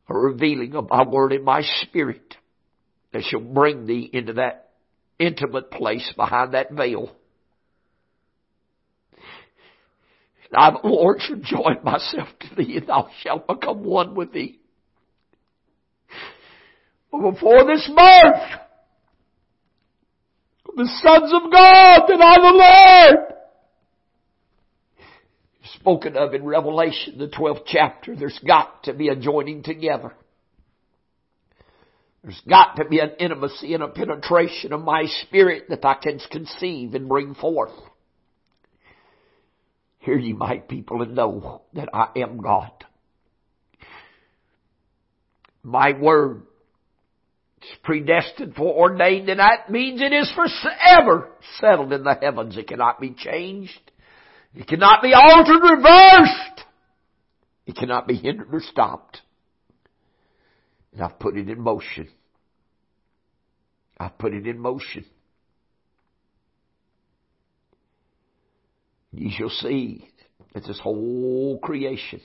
[0.09, 2.35] a revealing of my word in my spirit
[3.13, 4.71] that shall bring thee into that
[5.19, 7.15] intimate place behind that veil.
[10.55, 14.59] I, Lord, shall join myself to thee, and thou shalt become one with thee.
[17.11, 18.61] But before this birth,
[20.77, 23.33] the sons of God, that I the Lord,
[25.75, 30.13] spoken of in Revelation, the 12th chapter, there's got to be a joining together.
[32.23, 36.21] There's got to be an intimacy and a penetration of my spirit that I can
[36.31, 37.73] conceive and bring forth.
[39.99, 42.71] Hear ye my people and know that I am God.
[45.65, 46.43] My word
[47.65, 52.57] is predestined, foreordained, and that means it is forever settled in the heavens.
[52.57, 53.91] It cannot be changed.
[54.55, 56.65] It cannot be altered, reversed.
[57.67, 59.21] It cannot be hindered or stopped.
[60.93, 62.09] And I've put it in motion.
[63.99, 65.05] I've put it in motion.
[69.13, 70.09] Ye shall see
[70.55, 72.21] that this whole creation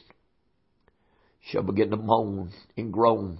[1.41, 3.39] shall begin to moan and groan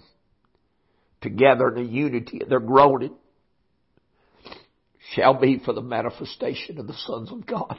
[1.22, 3.15] together in the unity of their groaning
[5.13, 7.78] shall be for the manifestation of the sons of God.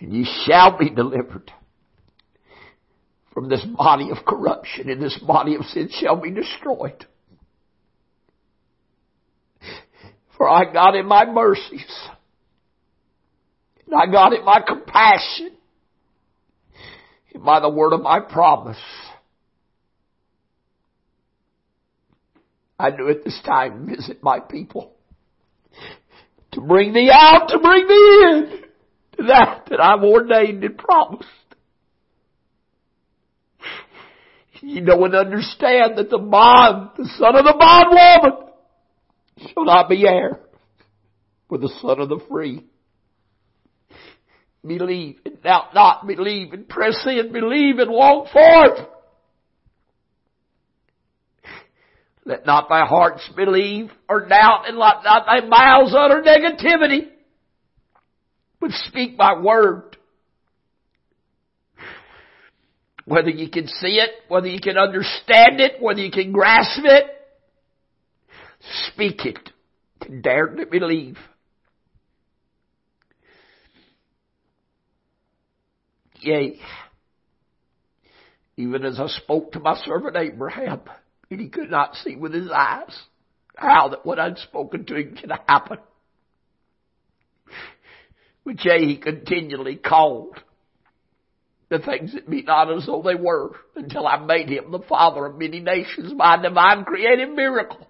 [0.00, 1.50] And ye shall be delivered
[3.34, 7.04] from this body of corruption and this body of sin shall be destroyed.
[10.36, 12.08] For I got in my mercies
[13.86, 15.50] and I got in my compassion
[17.34, 18.78] and by the word of my promise.
[22.78, 24.92] I do at this time visit my people
[26.52, 28.62] to bring thee out, to bring thee in
[29.16, 31.28] to that that I've ordained and promised.
[34.60, 38.48] You know and understand that the bond, the son of the bondwoman,
[39.38, 40.40] shall not be heir
[41.48, 42.64] with the son of the free.
[44.66, 48.88] Believe and doubt not, believe and press in, believe and walk forth.
[52.28, 57.08] Let not thy hearts believe or doubt and let not thy mouths utter negativity,
[58.60, 59.96] but speak my word.
[63.06, 67.04] Whether you can see it, whether you can understand it, whether you can grasp it,
[68.92, 70.22] speak it.
[70.22, 71.16] Dare to believe.
[76.20, 76.60] Yea,
[78.58, 80.80] even as I spoke to my servant Abraham,
[81.30, 82.96] and he could not see with his eyes
[83.56, 85.78] how that what I'd spoken to him could happen.
[88.44, 90.42] But yea, he continually called
[91.68, 95.26] the things that be not as though they were until I made him the father
[95.26, 97.86] of many nations by a divine creative miracle.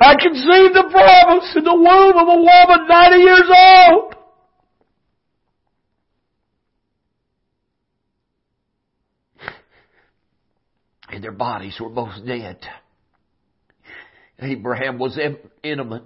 [0.00, 4.14] I conceived the promise in the womb of a woman 90 years old.
[11.18, 12.60] And their bodies were both dead.
[14.38, 15.18] Abraham was
[15.64, 16.04] intimate.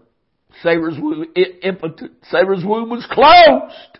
[0.62, 1.26] Sarah's womb,
[1.62, 2.12] impotent.
[2.30, 3.98] Sarah's womb was closed.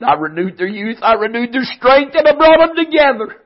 [0.00, 3.36] I renewed their youth, I renewed their strength, and I brought them together.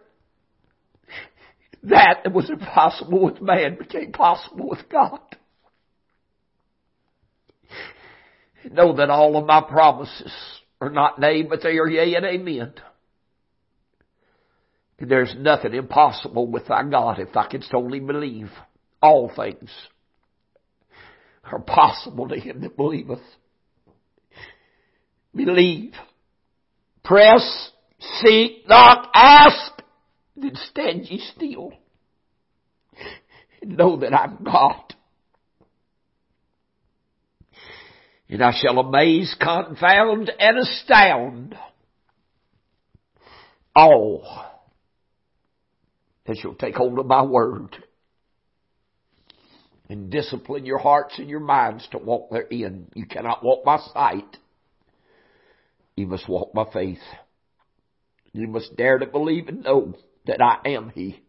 [1.82, 5.18] That that was impossible with man became possible with God.
[8.70, 10.32] Know that all of my promises
[10.80, 12.74] are not nay, but they are yea and amen.
[14.98, 18.50] There's nothing impossible with thy God if thou canst only believe.
[19.02, 19.70] All things
[21.44, 23.20] are possible to him that believeth.
[25.34, 25.92] Believe.
[27.04, 27.70] Press,
[28.22, 29.82] seek, knock, ask,
[30.34, 31.72] then stand ye still.
[33.60, 34.94] And know that I'm God.
[38.28, 41.54] And I shall amaze, confound, and astound
[43.74, 44.45] all
[46.26, 47.76] that shall take hold of my word
[49.88, 52.88] and discipline your hearts and your minds to walk therein.
[52.94, 54.36] You cannot walk by sight.
[55.94, 56.98] You must walk by faith.
[58.32, 59.94] You must dare to believe and know
[60.26, 61.22] that I am He.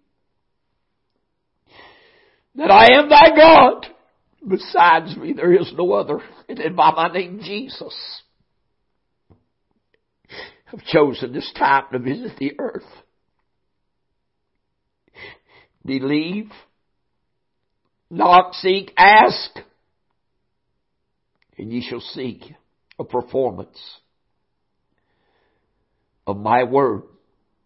[2.55, 3.85] That I am thy God.
[4.47, 6.19] Besides me there is no other.
[6.49, 7.95] And by my name Jesus.
[10.73, 12.83] I've chosen this time to visit the earth.
[15.87, 16.51] Believe.
[18.11, 19.51] Knock, seek, ask.
[21.57, 22.43] And ye shall seek
[22.99, 23.79] a performance
[26.27, 27.03] of my word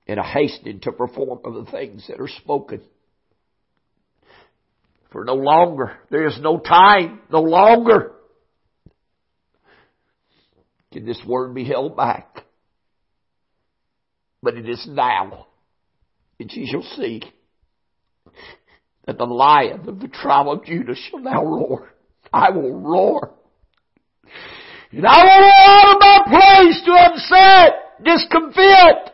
[0.07, 2.81] and a hastening to perform of the things that are spoken.
[5.11, 8.13] For no longer, there is no time, no longer
[10.93, 12.43] can this word be held back.
[14.43, 15.47] But it is now.
[16.39, 17.23] And ye shall see
[19.05, 21.93] that the lion of the tribe of Judah shall now roar.
[22.31, 23.33] I will roar.
[24.91, 29.13] And I will roar out of my place to upset discomfit,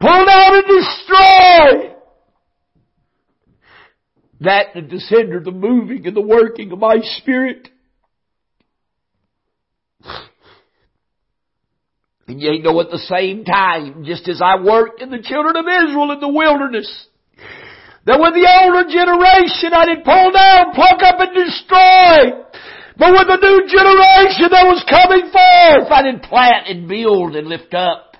[0.00, 1.94] pull down and destroy
[4.40, 7.68] that that has hindered the moving and the working of my spirit.
[12.26, 15.66] And ye know at the same time, just as I worked in the children of
[15.66, 17.06] Israel in the wilderness,
[18.06, 22.44] that with the older generation I did pull down, pluck up and destroy.
[22.96, 27.48] But with the new generation that was coming forth, I did plant and build and
[27.48, 28.16] lift up.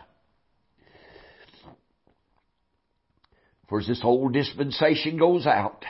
[3.69, 5.85] For as this whole dispensation goes out,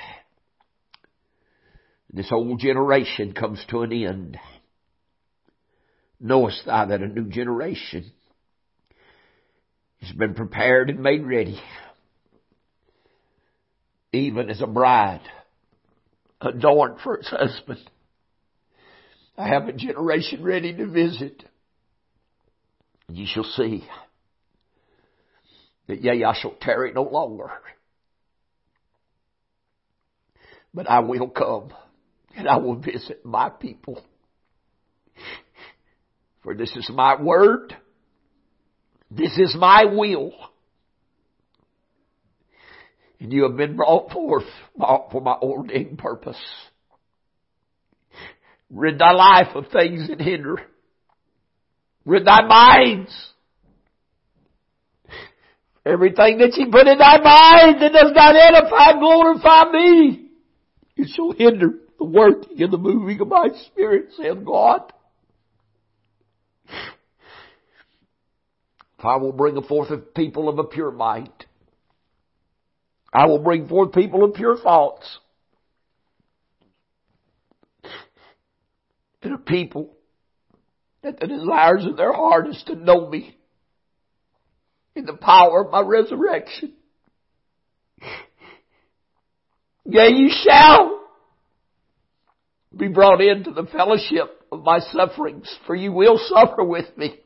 [2.13, 4.39] this whole generation comes to an end.
[6.21, 8.11] Knowest thou that a new generation
[10.01, 11.61] has been prepared and made ready,
[14.15, 15.23] even as a bride
[16.41, 17.81] adorned for its husband.
[19.37, 21.43] I have a generation ready to visit.
[23.09, 23.85] And you shall see
[25.89, 27.51] that yea, I shall tarry no longer.
[30.73, 31.73] But I will come
[32.37, 34.01] and I will visit my people.
[36.43, 37.77] For this is my word.
[39.11, 40.33] This is my will.
[43.27, 44.45] You have been brought forth
[44.77, 46.41] for my ordained purpose.
[48.71, 50.57] Rid thy life of things that hinder.
[52.05, 53.33] Rid thy minds.
[55.87, 60.29] Everything that you put in thy mind that does not edify and glorify me,
[60.97, 64.93] it shall hinder the working and the moving of my spirit, saith God.
[68.99, 71.44] If I will bring forth a people of a pure mind,
[73.15, 75.19] I will bring forth people of pure thoughts,
[79.23, 79.95] and a people
[81.03, 83.37] that the desires of their heart is to know me
[84.97, 86.75] in the power of my resurrection.
[89.87, 91.01] Yea, you shall
[92.77, 97.21] be brought into the fellowship of my sufferings, for you will suffer with me.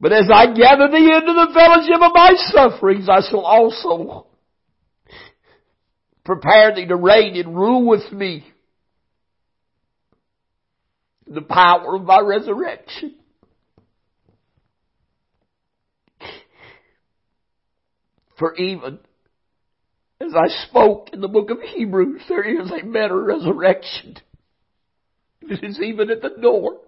[0.00, 4.26] But as I gather thee into the fellowship of my sufferings, I shall also
[6.24, 8.46] prepare thee to reign and rule with me
[11.26, 13.16] the power of my resurrection.
[18.38, 19.00] For even
[20.18, 24.16] as I spoke in the book of Hebrews, there is a better resurrection.
[25.42, 26.78] It is even at the door.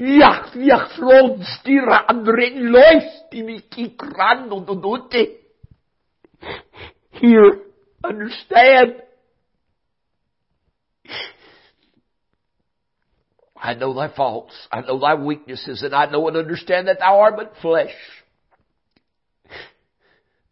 [0.00, 0.78] Ja, ja,
[1.58, 5.26] stira andren loisti mi kikrando dodote.
[7.10, 7.60] Hear,
[8.02, 9.02] understand.
[13.62, 17.20] I know thy faults, I know thy weaknesses, and I know and understand that thou
[17.20, 17.94] art but flesh.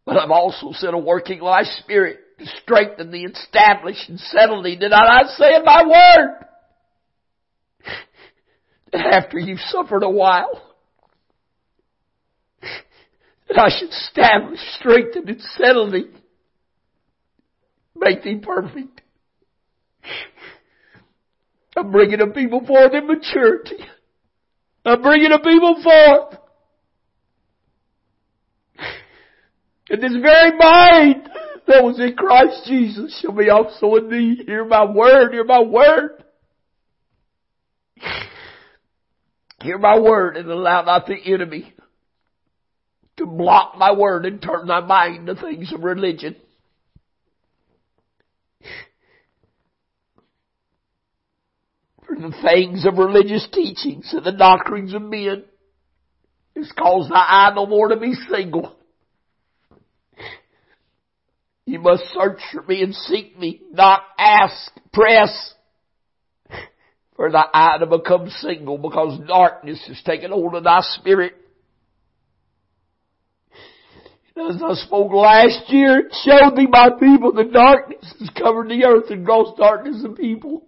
[0.04, 4.76] But I've also sent a working thy spirit to strengthen thee, establish and settle thee.
[4.76, 6.48] Did I not say in my word?
[8.92, 10.62] After you've suffered a while,
[13.48, 16.10] that I should establish, strengthen and settle thee.
[17.96, 19.02] Make thee perfect.
[21.76, 23.76] I'm bringing a people forth in maturity.
[24.84, 26.40] I'm bringing a people forth.
[29.90, 31.28] And this very mind
[31.66, 34.42] that was in Christ Jesus shall be also in thee.
[34.46, 36.24] Hear my word, hear my word.
[39.60, 41.74] Hear my word and allow not the enemy
[43.16, 46.36] to block my word and turn thy mind to things of religion.
[52.06, 55.44] For the things of religious teachings and the doctrines of men
[56.56, 58.76] has caused thy eye no more to be single.
[61.66, 65.54] You must search for me and seek me, not ask, press
[67.18, 71.32] for thy eye to become single because darkness has taken hold of thy spirit.
[74.36, 78.84] As I spoke last year, it showed thee my people the darkness has covered the
[78.84, 80.62] earth and gross darkness of people.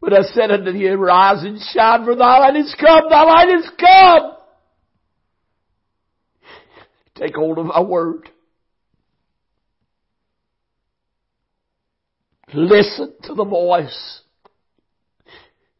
[0.00, 3.48] But I said unto thee, Arise and shine, for thy light is come, thy light
[3.58, 4.36] is come.
[7.16, 8.30] Take hold of my word.
[12.54, 14.20] Listen to the voice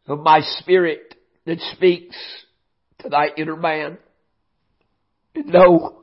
[0.08, 1.14] of my spirit
[1.46, 2.16] that speaks
[2.98, 3.98] to thy inner man.
[5.36, 6.02] And know,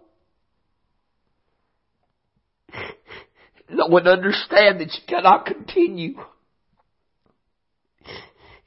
[3.70, 6.16] know and understand that you cannot continue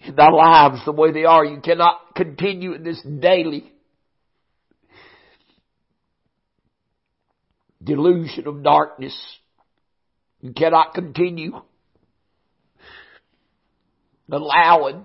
[0.06, 1.42] in thy lives the way they are.
[1.42, 3.72] You cannot continue in this daily
[7.82, 9.16] delusion of darkness.
[10.42, 11.62] You cannot continue
[14.30, 15.04] allowing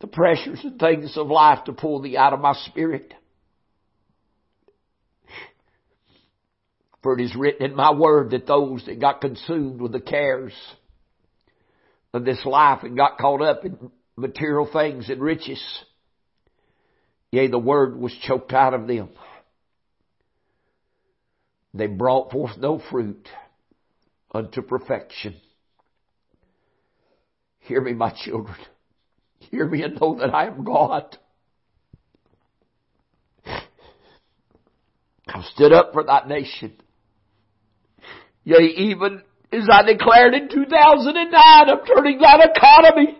[0.00, 3.12] the pressures and things of life to pull thee out of my spirit.
[7.02, 10.52] For it is written in my word that those that got consumed with the cares
[12.12, 15.62] of this life and got caught up in material things and riches,
[17.30, 19.10] yea, the word was choked out of them.
[21.74, 23.28] They brought forth no fruit
[24.34, 25.36] unto perfection.
[27.66, 28.56] Hear me, my children.
[29.40, 31.18] Hear me and know that I am God.
[35.26, 36.72] I've stood up for that nation.
[38.44, 43.18] Yea, even as I declared in 2009, I'm turning that economy.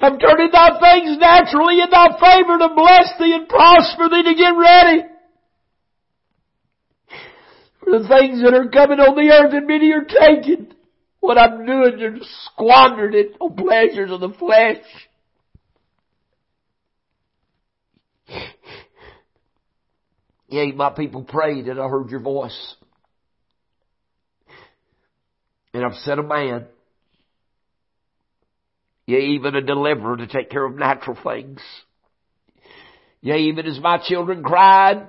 [0.00, 4.34] I'm turning thy things naturally in thy favor to bless thee and prosper thee to
[4.34, 5.02] get ready.
[7.80, 10.74] For the things that are coming on the earth and many are taken.
[11.20, 12.16] What I'm doing, they're
[12.46, 14.84] squandered it on pleasures of the flesh.
[20.48, 22.74] Yea, my people prayed and I heard your voice.
[25.72, 26.66] And I've sent a man,
[29.06, 31.60] yea, even a deliverer to take care of natural things.
[33.20, 35.06] Yea, even as my children cried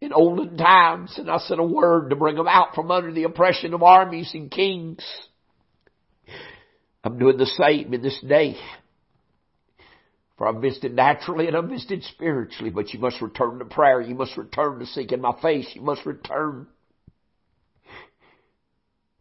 [0.00, 3.24] in olden times, and I sent a word to bring them out from under the
[3.24, 5.04] oppression of armies and kings.
[7.02, 8.56] I'm doing the same in this day.
[10.36, 13.64] For I've missed it naturally and I've missed it spiritually, but you must return to
[13.64, 14.00] prayer.
[14.00, 15.70] You must return to seeking my face.
[15.74, 16.66] You must return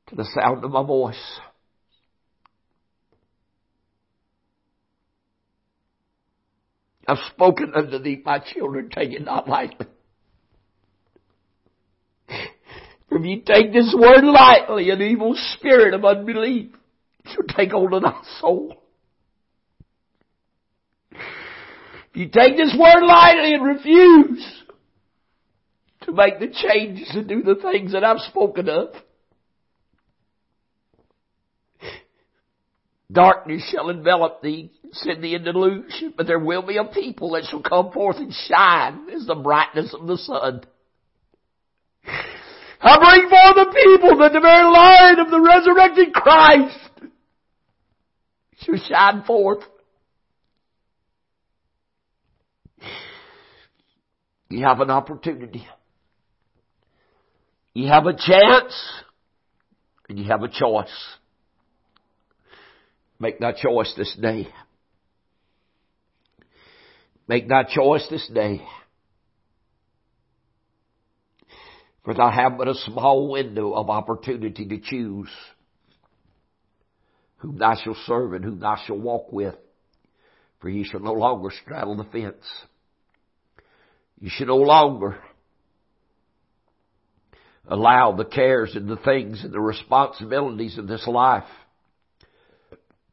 [0.08, 1.40] to the sound of my voice.
[7.08, 9.88] I've spoken unto thee, my children, take it not lightly.
[12.30, 16.72] If you take this word lightly, an evil spirit of unbelief
[17.34, 18.76] shall take hold of thy soul.
[21.12, 24.64] If you take this word lightly and refuse
[26.02, 28.90] to make the changes and do the things that I've spoken of,
[33.12, 37.46] Darkness shall envelop thee, send thee into delusion, but there will be a people that
[37.50, 40.62] shall come forth and shine as the brightness of the sun.
[42.82, 46.89] I bring forth the people that the very light of the resurrected Christ
[48.60, 49.64] shall shine forth.
[54.50, 55.68] You have an opportunity.
[57.74, 58.74] You have a chance
[60.08, 60.88] and you have a choice.
[63.20, 64.48] Make that choice this day.
[67.28, 68.62] Make that choice this day.
[72.04, 75.30] For thou have but a small window of opportunity to choose
[77.40, 79.56] whom thou shalt serve and whom thou shalt walk with.
[80.60, 82.46] For ye shall no longer straddle the fence.
[84.20, 85.18] You shall no longer
[87.68, 91.48] allow the cares and the things and the responsibilities of this life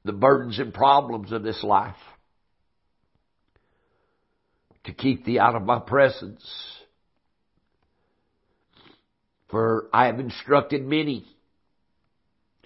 [0.07, 1.97] the burdens and problems of this life
[4.85, 6.49] to keep thee out of my presence.
[9.51, 11.27] For I have instructed many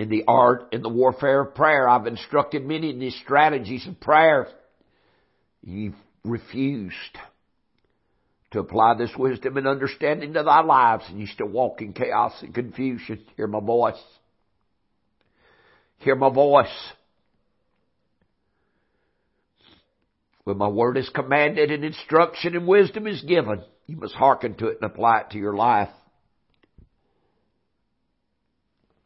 [0.00, 1.86] in the art and the warfare of prayer.
[1.86, 4.48] I've instructed many in these strategies of prayer.
[5.60, 5.94] You've
[6.24, 6.94] refused
[8.52, 12.32] to apply this wisdom and understanding to thy lives and you still walk in chaos
[12.40, 13.22] and confusion.
[13.36, 14.02] Hear my voice.
[15.98, 16.92] Hear my voice.
[20.44, 24.68] When my word is commanded and instruction and wisdom is given, you must hearken to
[24.68, 25.90] it and apply it to your life.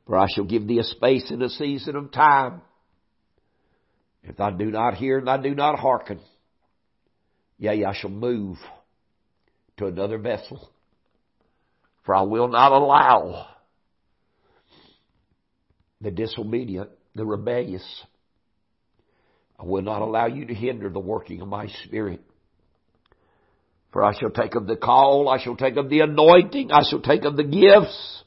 [0.07, 2.61] For I shall give thee a space and a season of time.
[4.23, 6.21] If thou do not hear and thou do not hearken,
[7.59, 8.57] yea, I shall move
[9.79, 10.71] to another vessel.
[12.05, 13.47] For I will not allow
[16.01, 17.85] the disobedient, the rebellious,
[19.59, 22.21] I will not allow you to hinder the working of my spirit.
[23.93, 27.01] For I shall take of the call, I shall take of the anointing, I shall
[27.01, 28.24] take of the gifts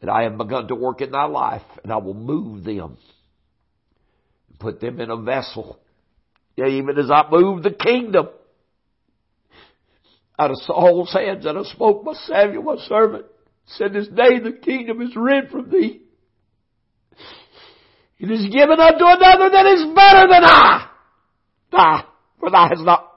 [0.00, 2.96] that I have begun to work in thy life, and I will move them
[4.48, 5.78] and put them in a vessel.
[6.56, 8.28] Yeah, even as I moved the kingdom
[10.38, 13.26] out of Saul's hands, and I spoke by Samuel, my servant,
[13.66, 16.02] said, This day the kingdom is rid from thee.
[18.18, 20.88] It is given unto another that is better than I.
[21.72, 23.12] Ah, for thou hast not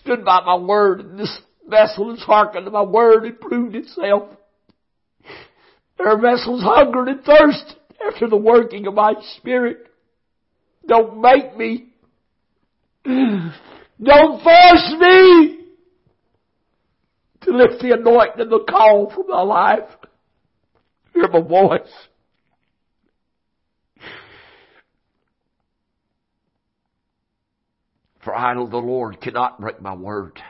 [0.00, 4.28] stood by my word, and this vessel has hearkened to my word and proved itself.
[5.98, 7.76] Their vessels hungered and thirsted
[8.06, 9.86] after the working of my spirit.
[10.86, 11.86] Don't make me.
[13.04, 15.58] Don't force me
[17.42, 19.88] to lift the anointing and the call from my life.
[21.12, 21.92] Hear my voice.
[28.24, 30.40] For I know the Lord cannot break my word.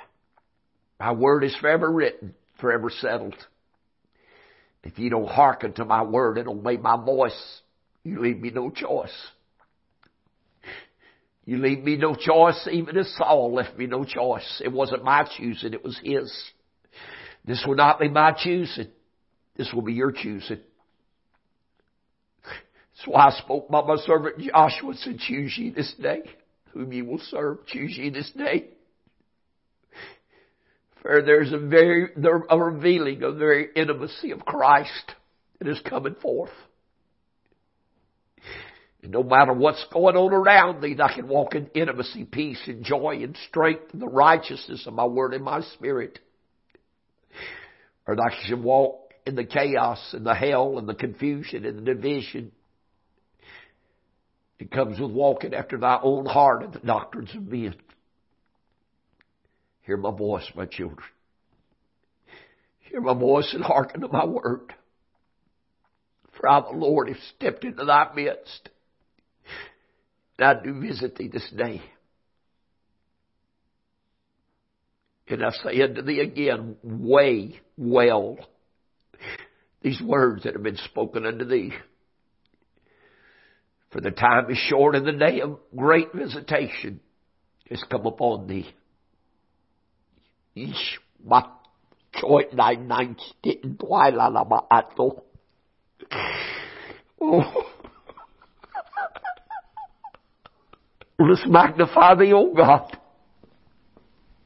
[1.00, 3.34] My word is forever written, forever settled.
[4.84, 7.60] If you don't hearken to my word and obey my voice,
[8.02, 9.14] you leave me no choice.
[11.46, 14.62] You leave me no choice, even as Saul left me no choice.
[14.64, 16.32] It wasn't my choosing, it was his.
[17.44, 18.88] This will not be my choosing.
[19.56, 20.60] This will be your choosing.
[23.06, 26.22] Why I spoke by my servant Joshua and said, choose ye this day
[26.72, 27.66] whom ye will serve.
[27.66, 28.68] Choose ye this day.
[31.04, 32.08] For there's a very,
[32.48, 35.14] a revealing of the very intimacy of Christ
[35.58, 36.50] that is coming forth.
[39.02, 42.82] And no matter what's going on around thee, I can walk in intimacy, peace, and
[42.82, 46.20] joy, and strength, and the righteousness of my word and my spirit.
[48.06, 51.94] Or I can walk in the chaos and the hell and the confusion and the
[51.94, 52.50] division
[54.58, 57.74] it comes with walking after thy own heart and the doctrines of men.
[59.84, 61.06] Hear my voice, my children.
[62.90, 64.72] Hear my voice and hearken to my word.
[66.38, 68.70] For I, the Lord, have stepped into thy midst.
[70.38, 71.82] And I do visit thee this day.
[75.28, 78.36] And I say unto thee again, weigh well
[79.82, 81.72] these words that have been spoken unto thee.
[83.90, 87.00] For the time is short and the day of great visitation
[87.70, 88.66] has come upon thee.
[91.24, 91.40] Ma
[92.12, 95.24] choit nai nine stin twaila la ma ato.
[97.20, 97.44] Oh.
[101.18, 102.98] Let's magnify thee, O God.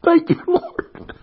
[0.05, 1.15] Thank you, Lord.